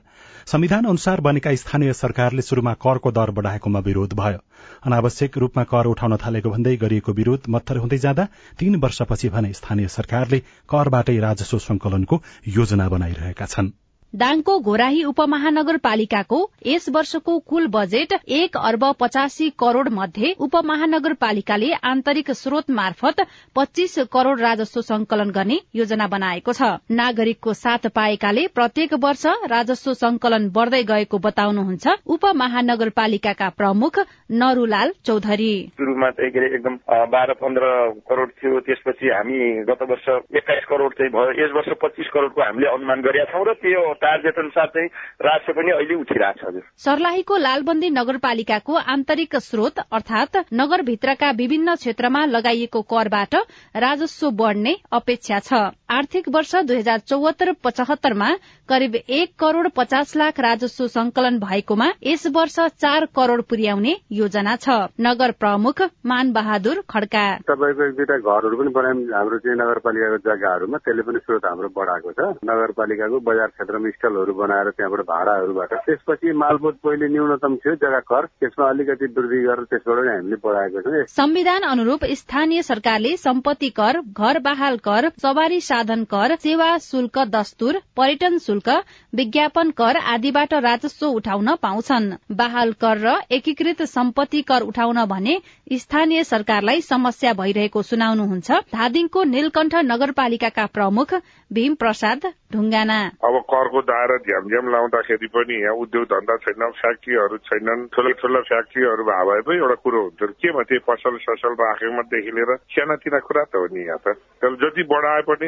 संविधान 0.45 0.85
अनुसार 0.85 1.21
बनेका 1.21 1.53
स्थानीय 1.55 1.93
सरकारले 1.93 2.41
शुरूमा 2.41 2.73
करको 2.77 3.11
दर 3.11 3.31
बढ़ाएकोमा 3.31 3.79
विरोध 3.79 4.13
भयो। 4.13 4.39
अनावश्यक 4.85 5.37
रूपमा 5.37 5.63
कर 5.63 5.89
उठाउन 5.89 6.17
थालेको 6.21 6.49
भन्दै 6.49 6.75
गरिएको 6.77 7.11
विरोध 7.11 7.49
मत्थर 7.49 7.77
हुँदै 7.77 7.97
जाँदा 7.97 8.27
तीन 8.59 8.75
वर्षपछि 8.75 9.29
भने 9.29 9.53
स्थानीय 9.53 9.87
सरकारले 9.87 10.39
करबाटै 10.69 11.17
राजस्व 11.19 11.57
संकलनको 11.65 12.21
योजना 12.57 12.89
बनाइरहेका 12.89 13.45
छनृ। 13.45 13.84
दाङको 14.15 14.53
घोराही 14.61 15.03
उपमहानगरपालिकाको 15.05 16.37
यस 16.65 16.89
वर्षको 16.89 17.33
कुल 17.45 17.65
बजेट 17.67 18.13
एक 18.33 18.57
अर्ब 18.59 18.83
पचासी 18.99 19.49
करोड़ 19.59 19.89
मध्ये 19.91 20.31
उपमहानगरपालिकाले 20.39 21.71
आन्तरिक 21.83 22.31
स्रोत 22.33 22.69
मार्फत 22.71 23.19
पच्चीस 23.55 23.95
करोड़ 24.13 24.39
राजस्व 24.39 24.81
संकलन 24.83 25.31
गर्ने 25.31 25.57
योजना 25.75 26.07
बनाएको 26.07 26.53
छ। 26.53 26.69
नागरिकको 26.91 27.53
साथ 27.55 27.87
पाएकाले 27.95 28.45
प्रत्येक 28.55 28.93
वर्ष 29.03 29.25
राजस्व 29.51 29.93
संकलन 29.95 30.47
बढ़दै 30.49 30.83
गएको 30.85 31.17
बताउनुहुन्छ 31.19 31.95
उपमहानगरपालिकाका 32.07 33.49
प्रमुख 33.57 33.99
नरूलाल 34.31 34.93
चौधरी। 35.05 35.51
सुरुमा 35.75 36.09
एकदम 36.21 36.79
बाह्र 37.11 37.33
पन्ध्र 37.35 37.73
करोड़ 38.07 38.29
थियो। 38.31 38.59
त्यसपछि 38.61 39.07
हामी 39.09 39.39
गत 39.65 39.81
वर्ष 39.91 40.07
एक्काइस 40.35 40.65
करोड़ 40.71 40.91
चाहिँ 40.93 41.11
भयो। 41.11 41.31
यस 41.43 41.51
वर्ष 41.55 41.69
पच्चीस 41.83 42.07
करोड़को 42.13 42.41
हामीले 42.41 42.67
अनुमान 42.69 43.01
गरेका 43.01 43.31
छौँ 43.31 43.45
र 43.45 43.53
त्यो 43.59 43.83
टार्गेट 44.05 44.39
अनुसार 44.39 44.67
चाहिँ 44.75 44.89
राजस्व 45.21 45.53
पनि 45.59 45.71
अहिले 45.71 45.95
उठिरहेको 45.95 46.39
छ 46.41 46.47
हजुर। 46.47 46.63
सर्लाहीको 46.85 47.37
लालबन्दी 47.39 47.89
नगरपालिकाको 47.91 48.73
आन्तरिक 48.95 49.35
स्रोत 49.41 49.79
अर्थात 49.91 50.37
नगरभित्रका 50.53 51.31
विभिन्न 51.35 51.75
क्षेत्रमा 51.75 52.25
लगाइएको 52.27 52.81
करबाट 52.85 53.35
राजस्व 53.79 54.29
बढ़ने 54.35 54.75
अपेक्षा 54.93 55.39
छ। 55.39 55.63
आर्थिक 55.91 56.29
वर्ष 56.29 56.55
दुई 56.65 56.77
हजार 56.77 56.99
चौहत्तर 57.07 57.51
पचहत्तरमा 57.63 58.29
करिब 58.69 58.95
एक 58.95 59.33
करोड़ 59.39 59.67
पचास 59.75 60.15
लाख 60.15 60.39
राजस्व 60.39 60.87
संकलन 60.89 61.39
भएकोमा 61.39 61.87
यस 62.03 62.25
वर्ष 62.35 62.59
चार 62.75 63.05
करोड़ 63.15 63.41
पुर्याउने 63.49 63.95
योजना 64.11 64.55
छ। 64.55 64.77
नगर 64.99 65.31
प्रमुख 65.39 65.81
मान 66.05 66.31
बहादुर 66.33 66.81
खड्का। 66.89 67.25
तपाईँको 67.45 67.83
एक 67.85 67.95
दुईटा 67.95 68.17
घरहरू 68.17 68.57
पनि 68.57 68.71
बनायौँ। 68.77 69.05
हाम्रो 69.13 69.37
चाहिँ 69.39 69.57
नगरपालिकाको 69.57 70.17
जग्गाहरूमा 70.25 70.77
त्यसले 70.77 71.03
पनि 71.03 71.19
स्रोत 71.25 71.45
हाम्रो 71.45 71.69
बढ़ाएको 71.77 72.11
छ। 72.11 72.19
नगरपालिकाको 72.45 73.19
बजार 73.29 73.47
क्षेत्रमा 73.55 73.93
स्टलहरू 73.95 74.33
बनाएर 74.35 74.69
त्यहाँबाट 74.71 75.01
भाडाहरूबाट 75.07 75.73
त्यसपछि 75.85 76.33
मालपोत 76.35 76.75
पहिले 76.83 77.07
न्यूनतम 77.09 77.55
थियो 77.57 77.75
जग्गा 77.75 77.99
कर 78.05 78.25
त्यसमा 78.25 78.69
अलिकति 78.69 79.05
वृद्धि 79.17 79.41
गरेर 79.43 79.63
त्यसबाट 79.71 80.05
हामीले 80.05 80.37
बढाएको 80.45 80.81
छौँ। 80.81 81.03
संविधान 81.15 81.61
अनुरूप 81.65 82.05
स्थानीय 82.15 82.61
सरकारले 82.63 83.15
सम्पत्ति 83.17 83.69
कर 83.79 84.01
घर 84.13 84.39
बहाल 84.41 84.77
कर 84.87 85.09
सवारी 85.21 85.59
साधन 85.61 86.03
कर 86.05 86.35
सेवा 86.37 86.69
शुल्क 86.81 87.19
दस्तुर 87.29 87.81
पर्यटन 87.97 88.37
शुल्क 88.39 88.69
विज्ञापन 89.13 89.71
कर 89.73 89.97
आदिबाट 90.13 90.53
राजस्व 90.61 91.05
उठाउन 91.07 91.55
पाउँछन्। 91.61 92.11
बहाल 92.35 92.71
कर 92.81 92.97
र 92.97 93.15
एकीकृत 93.31 93.81
सम्पत्ति 93.87 94.41
कर 94.43 94.61
उठाउन 94.63 95.03
भने 95.05 95.39
स्थानीय 95.75 96.23
सरकारलाई 96.25 96.81
समस्या 96.83 97.33
भइरहेको 97.33 97.81
सुनाउनुहुन्छ। 97.83 98.51
धादिङको 98.73 99.23
नीलकण्ठ 99.25 99.75
नगरपालिकाका 99.85 100.65
प्रमुख 100.73 101.13
भीम 101.51 101.75
प्रसाद 101.75 102.25
ढुङ्गाना। 102.53 102.97
अब 103.25 103.35
करको 103.51 103.79
दायरा 103.89 104.17
झ्यामझ्याम 104.21 104.65
लाउँदाखेरि 104.71 105.27
पनि 105.33 105.55
यहाँ 105.61 105.75
उद्योग 105.81 106.03
धन्दा 106.13 106.35
छैन 106.45 106.61
फ्याक्ट्रीहरू 106.81 107.37
छैनन्। 107.47 107.85
ठुला 107.93 108.11
ठुला 108.21 108.39
फ्याक्ट्रीहरू 108.49 109.03
भए 109.09 109.23
भए 109.25 109.41
पो 109.45 109.51
एउटा 109.53 109.75
कुरो 109.81 110.01
हुन्थ्यो। 110.05 110.27
केमा 110.41 110.61
त्यो 110.69 110.79
पसल 110.85 111.17
ससल 111.25 111.53
राखेकोमादेखि 111.57 112.31
लिएर 112.37 112.51
सानातिना 112.69 113.19
कुरा 113.25 113.43
त 113.49 113.53
हो 113.55 113.67
नि 113.73 113.81
यहाँ 113.81 113.99
त। 114.05 114.13
तर 114.41 114.51
जति 114.61 114.83
बढाए 114.85 115.21
पनि 115.25 115.47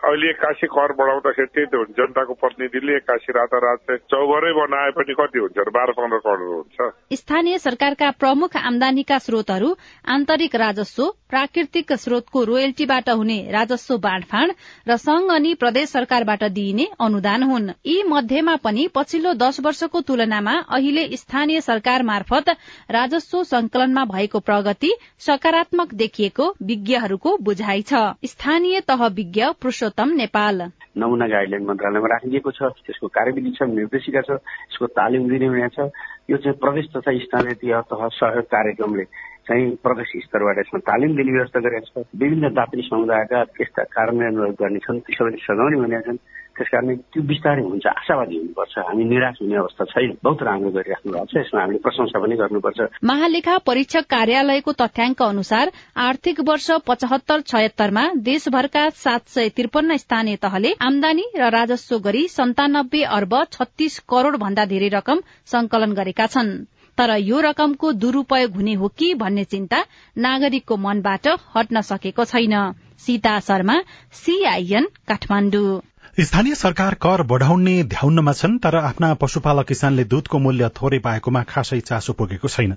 अहिले 0.00 0.28
एक्कासी 0.30 0.66
कर 0.72 0.92
बढाउँदाखेरि 0.98 1.50
त्यही 1.54 1.68
त 1.68 1.74
हुन्छ 1.78 1.92
जनताको 2.00 2.32
प्रतिनिधिले 2.40 2.96
एक्कासी 2.96 3.30
रातारात 3.32 3.78
चाहिँ 3.84 4.00
चौबरै 4.08 4.52
बनाए 4.56 4.90
पनि 4.96 5.12
कति 5.20 5.38
हुन्छ 5.38 5.56
बाह्र 5.68 5.92
पन्ध्र 6.00 6.18
करोड 6.24 6.48
हुन्छ। 6.48 6.78
स्थानीय 7.12 7.58
सरकारका 7.58 8.08
प्रमुख 8.16 8.56
आमदानीका 8.56 9.18
स्रोतहरू 9.18 9.68
आन्तरिक 10.08 10.54
राजस्व 10.56 11.02
प्राकृतिक 11.30 11.92
स्रोतको 11.94 12.42
रोयल्टीबाट 12.44 13.08
हुने 13.10 13.38
राजस्व 13.52 13.96
बाँडफाँड 13.98 14.52
र 14.88 14.96
संघ 14.98 15.30
अनि 15.32 15.54
प्रदेश 15.54 15.88
सरकारबाट 15.88 16.44
दिइने 16.52 16.86
अनुदान 17.00 17.42
हुन्। 17.42 17.70
यी 17.86 18.02
मध्येमा 18.08 18.56
पनि 18.56 18.88
पछिल्लो 18.94 19.32
दश 19.34 19.60
वर्षको 19.60 20.00
तुलनामा 20.00 20.54
अहिले 20.70 21.06
स्थानीय 21.16 21.60
सरकार 21.60 22.02
मार्फत 22.02 22.50
राजस्व 22.90 23.42
संकलनमा 23.44 24.04
भएको 24.04 24.40
प्रगति 24.40 24.92
सकारात्मक 25.26 25.94
देखिएको 25.94 26.54
विज्ञहरूको 26.62 27.36
बुझाइ 27.42 27.82
छ। 27.82 28.02
स्थानीय 28.26 28.80
तह 28.88 29.06
विज्ञ 29.12 29.44
पुरूषोत्तम 29.62 30.08
नेपाल। 30.16 30.70
नमुना 30.98 31.26
गाइडलाइन 31.28 31.64
मन्त्रालयमा 31.66 32.08
राखिएको 32.08 32.50
छ 32.50 32.74
त्यसको 32.86 33.06
कार्यविधि 33.08 33.50
छ 33.50 33.68
निर्देशिका 33.70 34.20
छ 34.20 34.30
यसको 34.32 34.86
तालिम 34.98 35.28
दिने 35.28 35.46
हुने 35.46 35.68
छ 35.70 35.90
यो 36.30 36.36
चाहिँ 36.36 36.58
प्रदेश 36.58 36.86
तथा 36.96 37.12
स्थानीय 37.18 37.82
तह 37.90 38.06
सहयोग 38.18 38.44
कार्यक्रमले 38.54 39.04
चाहिँ 39.48 39.66
प्रदेश 39.82 40.10
स्तरबाट 40.24 40.58
यसमा 40.58 40.78
तालिम 40.84 41.16
दिने 41.16 41.32
व्यवस्था 41.32 41.60
गरेका 41.60 42.02
छ 42.02 42.04
विभिन्न 42.20 42.48
जाति 42.52 42.82
समुदायका 42.88 43.40
यस्ता 43.60 43.82
कार्यान्वयन 43.96 44.52
गर्नेछन् 44.60 45.00
ती 45.00 45.12
सबैले 45.16 45.40
सघाउने 45.40 45.76
भनेका 45.82 46.00
छन्। 46.08 46.20
त्यस 46.58 46.68
कारण 46.68 46.96
त्यो 47.14 47.22
बिस्तारै 47.22 47.62
हुन्छ। 47.62 47.86
आशावादी 47.86 48.36
हुनुपर्छ। 48.36 48.74
हामी 48.78 49.04
निराश 49.04 49.36
हुने 49.42 49.56
अवस्था 49.56 49.84
छैन। 49.94 50.10
बहुत 50.24 50.42
राम्रो 50.42 50.70
गरिराख्नु 50.70 51.12
भएको 51.12 51.26
छ। 51.30 51.36
यसमा 51.38 51.60
हामीले 51.60 51.78
प्रशंसा 51.78 52.18
पनि 52.18 52.36
गर्नुपर्छ। 52.36 52.78
महालेखा 53.04 53.54
परीक्षक 53.62 54.04
कार्यालयको 54.10 54.72
तथ्याङ्क 54.72 55.22
अनुसार 55.22 55.66
आर्थिक 55.96 56.40
वर्ष 56.40 56.68
पचहत्तर 56.86 57.40
छयत्तरमा 57.40 58.04
देशभरका 58.30 58.88
सात 59.04 59.22
सय 59.28 59.48
त्रिपन्न 59.56 59.96
स्थानीय 59.96 60.36
तहले 60.36 60.74
आमदानी 60.82 61.24
र 61.38 61.50
राजस्व 61.50 61.98
गरी 61.98 62.26
सन्तानब्बे 62.28 63.02
अर्ब 63.18 63.34
छत्तीस 63.52 63.98
करोड़ 64.10 64.36
भन्दा 64.36 64.64
धेरै 64.66 64.90
रकम 64.98 65.18
संकलन 65.46 65.94
गरेका 65.94 66.26
छन्। 66.26 66.77
तर 66.98 67.10
यो 67.22 67.40
रकमको 67.40 67.92
दुरूपयोग 68.02 68.54
हुने 68.54 68.74
हो 68.74 68.88
कि 68.98 69.12
भन्ने 69.14 69.44
चिन्ता 69.44 69.84
नागरिकको 70.18 70.76
मनबाट 70.76 71.28
हट्न 71.54 71.80
सकेको 71.90 72.24
छैन। 72.24 72.54
सीता 72.98 73.38
शर्मा 73.40 73.76
सीआईएन 74.20 74.88
काठमाडौँ। 75.08 75.80
स्थानीय 76.18 76.54
सरकार 76.54 76.94
कर 76.94 77.22
बढ़ाउने 77.22 77.82
ध्याउनमा 77.84 78.32
छन् 78.32 78.58
तर 78.58 78.76
आफ्ना 78.76 79.12
पशुपालक 79.14 79.66
किसानले 79.66 80.04
दूधको 80.04 80.38
मूल्य 80.38 80.68
थोरै 80.68 80.98
पाएकोमा 80.98 81.42
खासै 81.42 81.78
चासो 81.80 82.12
पुगेको 82.12 82.48
छैन। 82.48 82.74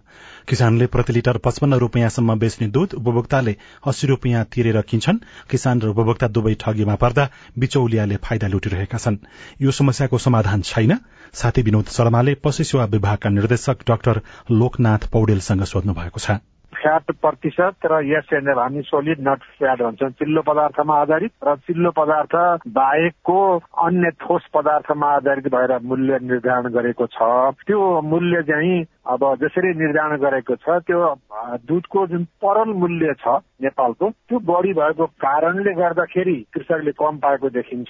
किसानले 0.49 0.88
प्रति 0.88 1.13
लिटर 1.13 1.38
पचपन्न 1.38 1.73
रूपियाँसम्म 1.73 2.36
बेच्ने 2.39 2.67
दूध 2.67 2.93
उपभोक्ताले 2.93 3.56
अस्सी 3.88 4.08
रूपियाँ 4.08 4.43
तिरेर 4.45 4.82
किन्छन्। 4.82 5.19
किसान 5.49 5.82
र 5.82 5.88
उपभोक्ता 5.88 6.27
दुवै 6.27 6.54
ठगीमा 6.62 6.95
पर्दा 6.95 7.30
बिचौलियाले 7.58 8.15
फाइदा 8.21 8.47
लुटिरहेका 8.47 8.97
छन्। 8.97 9.17
यो 9.62 9.71
समस्याको 9.71 10.17
समाधान 10.17 10.62
छैन। 10.62 10.97
साथी 11.34 11.62
विनोद 11.62 11.89
शर्माले 11.89 12.36
पशु 12.36 12.63
सेवा 12.63 12.86
विभागका 12.86 13.30
निर्देशक 13.30 13.88
डाक्टर 13.88 14.21
लोकनाथ 14.51 15.10
पौडेलसँग 15.10 15.63
सोध्नु 15.65 15.93
भएको 15.93 16.19
छ। 16.19 16.38
फ्याट 16.75 17.12
प्रतिशत 17.12 17.86
र 17.86 17.99
एसएनएल 18.17 18.60
हामी 18.60 18.81
सोलिड 18.81 19.17
नट 19.19 19.43
फ्याट 19.60 19.81
भन्छौँ 19.81 20.10
चिल्लो 20.10 20.41
पदार्थमा 20.41 20.95
आधारित 20.95 21.31
र 21.47 21.55
चिल्लो 21.55 21.91
पदार्थ 21.91 22.36
बाहेकको 22.67 23.39
अन्य 23.57 24.10
ठोस 24.10 24.41
पदार्थमा 24.53 25.07
आधारित 25.07 25.47
भएर 25.47 25.77
मूल्य 25.84 26.19
निर्धारण 26.21 26.71
गरेको 26.71 27.05
छ। 27.05 27.19
त्यो 27.67 28.01
मूल्य 28.01 28.41
चाहिँ 28.43 28.84
अब 29.05 29.23
जसरी 29.41 29.73
निर्धारण 29.73 30.17
गरेको 30.21 30.55
छ 30.55 30.77
त्यो 30.87 30.99
दुधको 31.67 32.05
जुन 32.07 32.23
तरल 32.45 32.73
मूल्य 32.73 33.13
छ 33.19 33.39
नेपालको 33.61 34.09
त्यो 34.09 34.39
बढी 34.45 34.73
भएको 34.73 35.05
कारणले 35.23 35.73
गर्दाखेरि 35.73 36.35
कृषकले 36.53 36.91
कम 36.91 37.17
पाएको 37.17 37.49
देखिन्छ। 37.49 37.89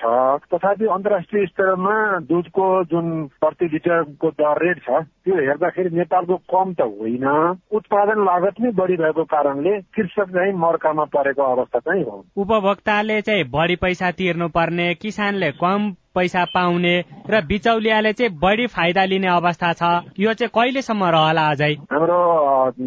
तथापि 0.53 0.85
अन्तर्राष्ट्रिय 0.85 1.45
स्तरमा 1.45 1.95
दुधको 2.29 2.67
जुन 2.91 3.11
प्रति 3.41 3.69
लिटरको 3.73 4.29
दर 4.39 4.65
रेट 4.65 4.81
छ 4.83 5.03
त्यो 5.25 5.35
हेर्दाखेरि 5.35 5.95
नेपालको 5.97 6.37
कम 6.53 6.73
त 6.73 6.87
होइन। 6.91 7.27
उत्पादन 7.71 8.23
लागत 8.23 8.61
नै 8.61 8.71
बढी 8.71 8.97
भएको 8.97 9.23
कारणले 9.35 9.79
कृषक 9.95 10.31
चाहिँ 10.31 10.53
मर्कामा 10.57 11.05
परेको 11.15 11.43
अवस्था 11.51 11.79
चाहिँ 11.79 12.03
हो। 12.03 12.23
उपभोक्ताले 12.37 13.21
चाहिँ 13.21 13.49
बढी 13.51 13.75
पैसा 13.75 14.11
तिर्नु 14.11 14.47
पर्ने 14.49 14.93
किसानले 14.95 15.51
कम 15.63 15.91
पैसा 16.15 16.43
पाउने 16.53 16.95
र 17.29 17.41
बिचौलियाले 17.47 18.13
चाहिँ 18.13 18.37
बढी 18.39 18.65
फाइदा 18.67 19.03
लिने 19.05 19.27
अवस्था 19.29 19.71
छ। 19.73 19.83
यो 20.19 20.33
चाहिँ 20.33 20.51
कहिलेसम्म 20.55 21.03
रहला 21.15 21.47
अझै 21.51 21.73
हाम्रो 21.91 22.19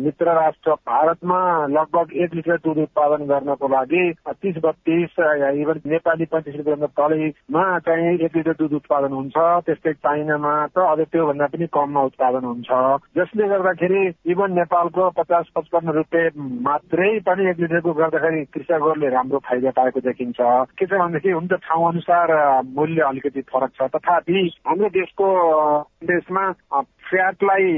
मित्र 0.04 0.34
राष्ट्र 0.34 0.72
भारतमा 0.88 1.40
लगभग 1.68 2.12
एक 2.24 2.34
लिटर 2.34 2.56
दुध 2.64 2.78
उत्पादन 2.78 3.24
गर्नको 3.26 3.68
लागि 3.68 4.02
तिस 4.28 4.56
बत्तीस 4.64 5.16
इभन 5.20 5.80
नेपाली 5.86 6.24
पैँतिस 6.32 6.56
रुपियाँको 6.56 6.86
तलैमा 6.98 7.64
चाहिँ 7.86 8.14
एक 8.24 8.36
लिटर 8.36 8.52
दुध 8.60 8.72
उत्पादन 8.80 9.12
हुन्छ। 9.12 9.36
त्यस्तै 9.66 9.92
चाइनामा 10.04 10.54
त 10.66 10.78
अझ 10.84 11.00
त्योभन्दा 11.12 11.46
पनि 11.54 11.66
कममा 11.74 12.02
उत्पादन 12.10 12.44
हुन्छ। 12.44 12.70
जसले 13.16 13.48
गर्दाखेरि 13.48 14.02
इभन 14.32 14.52
नेपालको 14.58 15.10
पचास 15.18 15.46
पचपन्न 15.56 15.96
रुपियाँ 15.98 16.30
मात्रै 16.68 17.10
पनि 17.26 17.50
एक 17.50 17.60
लिटरको 17.60 17.92
गर्दाखेरि 17.92 18.44
कृषकहरूले 18.54 19.08
राम्रो 19.16 19.38
फाइदा 19.48 19.70
पाएको 19.78 20.00
देखिन्छ। 20.00 20.38
के 20.78 20.86
छ 20.86 20.92
भनेदेखि 20.92 21.30
हुन्छ 21.30 21.52
ठाउँ 21.64 21.88
अनुसार 21.88 22.28
मूल्य 22.76 23.02
अलिकति 23.14 23.40
फरक 23.54 23.70
छ। 23.76 23.88
तथापि 23.94 24.42
हाम्रो 24.66 24.88
देशको 24.90 25.26
देशमा 26.04 26.44
फ्याटलाई 26.82 27.72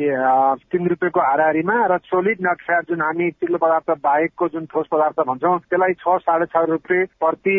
तिन 0.73 0.89
रुपियाँको 0.89 1.21
हाराहारीमा 1.21 1.77
र 1.87 1.99
सोलिड 2.09 2.39
नट 2.41 2.63
फ्याट 2.67 2.89
जुन 2.89 3.01
हामी 3.03 3.31
चिल्लो 3.31 3.59
पदार्थ 3.59 3.99
बाहेकको 4.01 4.49
जुन 4.49 4.67
ठोस 4.73 4.87
पदार्थ 4.93 5.21
भन्छौँ 5.29 5.59
त्यसलाई 5.61 5.95
छ 6.01 6.19
साढे 6.25 6.47
छ 6.47 6.65
रुपियाँ 6.71 7.07
प्रति 7.21 7.57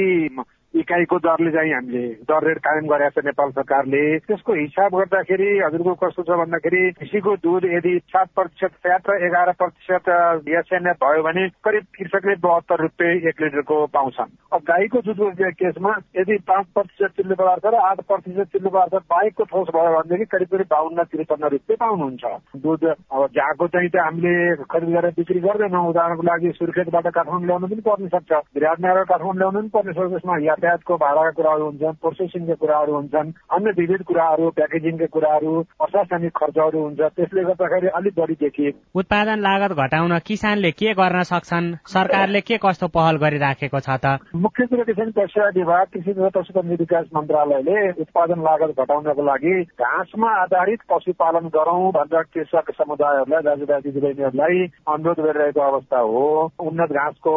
इकाइको 0.74 1.18
दरले 1.20 1.52
चाहिँ 1.52 1.74
हामीले 1.74 2.08
दर 2.28 2.44
रेट 2.48 2.58
कायम 2.60 2.88
गरेको 2.88 3.22
छ 3.22 3.26
नेपाल 3.26 3.50
सरकारले। 3.52 4.02
त्यसको 4.28 4.54
हिसाब 4.54 4.96
गर्दाखेरि 4.96 5.48
हजुरको 5.60 5.94
कस्तो 6.02 6.24
छ 6.24 6.38
भन्दाखेरि 6.38 6.82
कृषिको 7.00 7.36
दुध 7.44 7.66
यदि 7.66 7.94
सात 8.12 8.28
प्रतिशत 8.36 8.74
फ्याट 8.84 9.10
र 9.10 9.16
एघार 9.26 9.52
प्रतिशत 9.58 10.10
एसएनएफ 10.48 10.98
भयो 11.04 11.24
भने 11.24 11.48
करिब 11.66 11.84
कृषकले 11.98 12.36
बहत्तर 12.44 12.82
रुपियाँ 12.82 13.16
एक 13.30 13.42
लिटरको 13.42 13.78
पाउँछन्। 13.96 14.36
अब 14.54 14.62
गाईको 14.68 15.02
दुधको 15.08 15.52
केसमा 15.62 15.94
यदि 16.18 16.38
पाँच 16.48 16.66
प्रतिशत 16.76 17.12
चिल्लो 17.18 17.36
पदार्थ 17.36 17.66
र 17.66 17.76
आठ 17.88 18.00
प्रतिशत 18.08 18.52
चिल्लो 18.52 18.70
पदार्थ 18.70 19.08
बाहेकको 19.08 19.44
ठोस 19.48 19.68
भयो 19.76 19.96
भनेदेखि 19.98 20.26
करिब 20.36 20.48
करिब 20.52 20.68
बाहन्न 20.72 21.04
त्रिपन्न 21.12 21.48
रुपियाँ 21.56 21.78
पाउनुहुन्छ। 21.80 22.24
दुध 22.62 22.84
अब 22.86 23.26
झाको 23.28 23.68
चाहिँ 23.68 23.90
त 23.90 23.98
हामीले 23.98 24.36
खरिद 24.68 24.90
गरेर 24.94 25.12
बिक्री 25.18 25.40
गर्दैनौँ। 25.48 25.86
उदाहरणको 25.90 26.24
लागि 26.28 26.52
सुर्खेतबाट 26.60 27.08
काठमाडौँ 27.18 27.46
ल्याउनु 27.48 27.68
पनि 27.68 27.82
पर्न 27.88 28.08
सक्छ। 28.14 28.32
विराटनगर 28.56 29.04
काठमाडौँ 29.12 29.38
ल्याउनु 29.38 29.60
पनि 29.60 29.70
पर्ने 29.74 29.94
सक्छ। 29.94 30.12
त्यसमा 30.12 30.36
यातायातको 30.58 30.96
भाडाका 30.98 31.30
कुराहरू 31.38 31.66
हुन्छन् 31.66 32.00
प्रोसेसिङका 32.02 32.54
कुराहरू 32.58 32.94
हुन्छन् 32.94 33.32
अन्य 33.54 33.72
विविध 33.78 34.02
कुराहरू 34.10 34.50
प्याकेजिङका 34.58 35.06
कुराहरू 35.14 35.52
प्रशासनिक 35.78 36.34
खर्चहरू 36.34 36.80
हुन्छ। 36.82 37.00
त्यसले 37.14 37.44
गर्दाखेरि 37.44 37.88
अलिक 37.98 38.14
बढी 38.18 38.34
देखिए 38.42 38.72
उत्पादन 38.96 39.40
लागत 39.40 39.72
घटाउन 39.78 40.18
किसानले 40.26 40.72
के 40.72 40.94
गर्न 40.94 41.22
सक्छन्? 41.24 41.68
सरकारले 41.86 42.42
के 42.42 42.58
कस्तो 42.58 42.88
पहल 42.90 43.16
गरिराखेको 43.18 43.80
छ 43.80 43.90
त? 44.02 44.18
मुख्य 44.36 44.66
कुरो 44.66 44.84
किसान 44.90 45.12
कृषि 45.12 45.42
विभाग 45.60 45.86
कृषि 45.94 46.14
तथा 46.14 46.30
पशुधन 46.34 46.76
विकास 46.76 47.06
मन्त्रालयले 47.16 47.78
उत्पादन 48.02 48.40
लागत 48.42 48.70
घटाउनको 48.82 49.24
लागि 49.30 49.56
घाँसमा 49.78 50.30
आधारित 50.42 50.82
पशुपालन 50.90 51.48
गरौँ 51.54 51.92
भनेर 51.94 52.24
कृषक 52.34 52.74
समुदायहरूलाई 52.82 53.42
दाजुभाइ 53.46 53.82
दिदीबहिनीहरूलाई 53.86 54.58
अनुरोध 54.90 55.20
गरिरहेको 55.22 55.62
अवस्था 55.62 56.00
हो। 56.00 56.26
उन्नत 56.60 56.92
घाँसको 56.92 57.34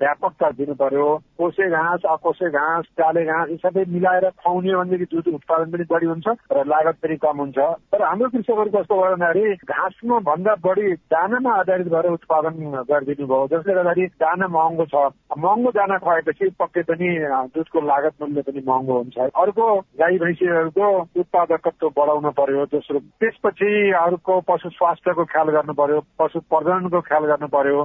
व्यापकता 0.00 0.50
दिनु 0.60 0.74
पर्यो। 0.74 1.08
कोसे 1.38 1.70
घाँस 1.70 2.02
अकोसे 2.10 2.49
घाँस 2.50 2.86
चाले 3.00 3.24
घाँस 3.24 3.50
यी 3.50 3.56
सबै 3.64 3.84
मिलाएर 3.94 4.28
खुवाउने 4.30 4.74
भनेदेखि 4.76 5.06
दुध 5.12 5.26
उत्पादन 5.34 5.70
पनि 5.70 5.84
बढी 5.90 6.06
हुन्छ 6.06 6.26
र 6.52 6.64
लागत 6.66 6.96
पनि 7.02 7.16
कम 7.24 7.36
हुन्छ। 7.40 7.58
तर 7.92 8.02
हाम्रो 8.02 8.28
कृषकहरू 8.30 8.70
कस्तो 8.76 8.94
भयो 9.00 9.10
भन्दाखेरि 9.10 9.54
घाँसमा 9.66 10.18
भन्दा 10.28 10.54
बढी 10.66 10.92
दानामा 11.14 11.52
आधारित 11.60 11.88
भएर 11.94 12.06
उत्पादन 12.10 12.54
गरिदिनु 12.90 13.26
भयो। 13.26 13.46
जसले 13.52 13.74
गर्दाखेरि 13.74 14.06
दाना 14.20 14.46
महँगो 14.56 14.84
छ। 14.92 14.94
महँगो 15.38 15.70
दाना 15.78 15.98
खुवाएपछि 16.04 16.50
पक्कै 16.60 16.82
पनि 16.90 17.08
दुधको 17.54 17.80
लागत 17.86 18.14
मूल्य 18.22 18.42
पनि 18.48 18.62
महँगो 18.68 18.98
हुन्छ। 18.98 19.18
अर्को 19.18 19.66
गाई 20.00 20.18
भैँसीहरूको 20.18 20.86
उत्पादकत्व 21.20 21.88
बढाउन 21.98 22.30
पर्यो 22.38 22.66
दोस्रो 22.74 22.98
त्यसपछि 23.20 23.70
अरूको 24.04 24.40
पशु 24.48 24.68
स्वास्थ्यको 24.70 25.24
ख्याल 25.32 25.48
गर्नु 25.56 25.74
पर्यो 25.80 26.00
पशु 26.18 26.40
प्रजननको 26.50 27.00
ख्याल 27.08 27.24
गर्नु 27.30 27.48
पर्यो। 27.56 27.80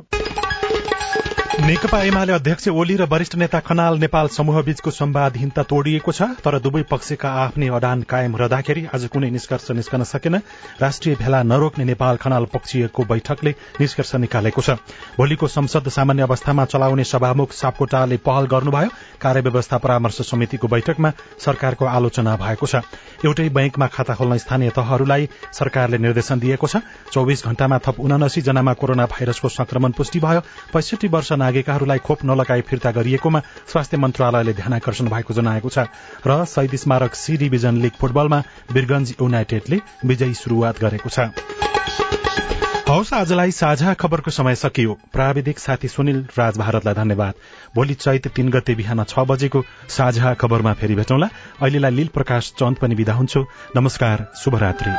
नेकपा 1.55 2.01
एमाले 2.03 2.33
अध्यक्ष 2.33 2.67
ओली 2.67 2.95
र 2.97 3.05
वरिष्ठ 3.07 3.35
नेता 3.35 3.59
खनाल 3.63 3.97
नेपाल 3.99 4.27
समूह 4.27 4.61
बीचको 4.61 4.91
संवादहीनता 4.91 5.63
तोडिएको 5.63 6.11
छ 6.11 6.27
तर 6.43 6.57
दुवै 6.59 6.81
पक्षका 6.83 7.29
आफ्नै 7.43 7.67
अडान 7.71 8.01
कायम 8.03 8.35
रहँदाखेरि 8.35 8.83
आज 8.91 9.05
कुनै 9.07 9.29
निष्कर्ष 9.31 9.71
निस्कन 9.71 10.03
सकेन। 10.03 10.35
राष्ट्रिय 10.81 11.15
भेला 11.15 11.41
नरोक्ने 11.43 11.83
नेपाल 11.85 12.15
खनाल 12.19 12.45
पक्षीयको 12.51 13.03
बैठकले 13.05 13.55
निष्कर्ष 13.79 14.15
निकालेको 14.15 14.61
छ। 14.61 14.69
भोलिको 15.15 15.47
संसद 15.47 15.87
सामान्य 15.95 16.23
अवस्थामा 16.23 16.65
चलाउने 16.65 17.03
सभामुख 17.05 17.53
सापकोटाले 17.53 18.17
पहल 18.19 18.45
गर्नुभयो। 18.51 18.89
कार्यव्यवस्था 19.25 19.77
परामर्श 19.77 20.21
समितिको 20.21 20.67
बैठकमा 20.67 21.11
सरकारको 21.39 21.85
आलोचना 21.88 22.35
भएको 22.38 22.65
छ। 22.65 22.85
एउटै 23.25 23.49
बैंकमा 23.49 23.88
खाता 23.89 24.13
खोल्न 24.15 24.38
स्थानीय 24.38 24.69
तहहरूलाई 24.69 25.29
सरकारले 25.51 25.97
निर्देशन 25.97 26.39
दिएको 26.39 26.67
छ। 26.67 26.85
चौविस 27.09 27.45
घण्टामा 27.45 27.77
थप 27.81 27.99
उनासी 27.99 28.41
जनामा 28.41 28.73
कोरोना 28.77 29.05
भाइरसको 29.07 29.49
संक्रमण 29.49 29.91
पुष्टि 29.97 30.19
भयो। 30.19 30.41
पैंसठी 30.73 31.07
वर्ष 31.09 31.31
नागेकाहरूलाई 31.35 31.99
खोप 32.05 32.25
नलगाई 32.25 32.61
फिर्ता 32.61 32.91
गरिएकोमा 32.91 33.39
स्वास्थ्य 33.65 33.97
मन्त्रालयले 33.97 34.53
ध्यानकर्षण 34.53 35.09
भएको 35.09 35.33
जनाएको 35.33 35.69
छ। 35.69 35.89
र 36.21 36.45
शहीद 36.45 36.75
स्मारक 36.77 37.15
सी 37.15 37.38
डिभिजन 37.38 37.81
लीग 37.81 37.97
फुटबलमा 37.97 38.43
वीरगंज 38.71 39.15
युनाइटेडले 39.21 39.81
विजयी 40.05 40.33
शुरूआत 40.35 40.79
गरेको 40.79 41.09
छ। 41.09 41.74
हौस 42.89 43.13
आजलाई 43.13 43.51
साझा 43.51 43.93
खबरको 43.93 44.31
समय 44.31 44.55
सकियो। 44.55 44.93
प्राविधिक 45.13 45.59
साथी 45.59 45.87
सुनिल 45.87 46.19
राज 46.37 46.57
भारतलाई 46.57 46.93
धन्यवाद। 46.93 47.33
भोलि 47.75 47.93
चैत 47.93 48.27
तीन 48.27 48.49
गते 48.49 48.75
बिहान 48.75 49.03
छ 49.03 49.25
बजेको 49.25 49.63
साझा 49.89 50.33
खबरमा 50.33 50.73
फेरि 50.73 50.95
भेटौँला। 50.95 51.29
अहिलेलाई 51.61 51.91
लील 51.91 52.07
प्रकाश 52.13 52.51
चन्द 52.59 52.77
पनि 52.77 52.95
विदा 52.95 53.13
हुन्छु। 53.13 53.45
नमस्कार 53.75 54.25
शुभरात्री। 54.43 54.93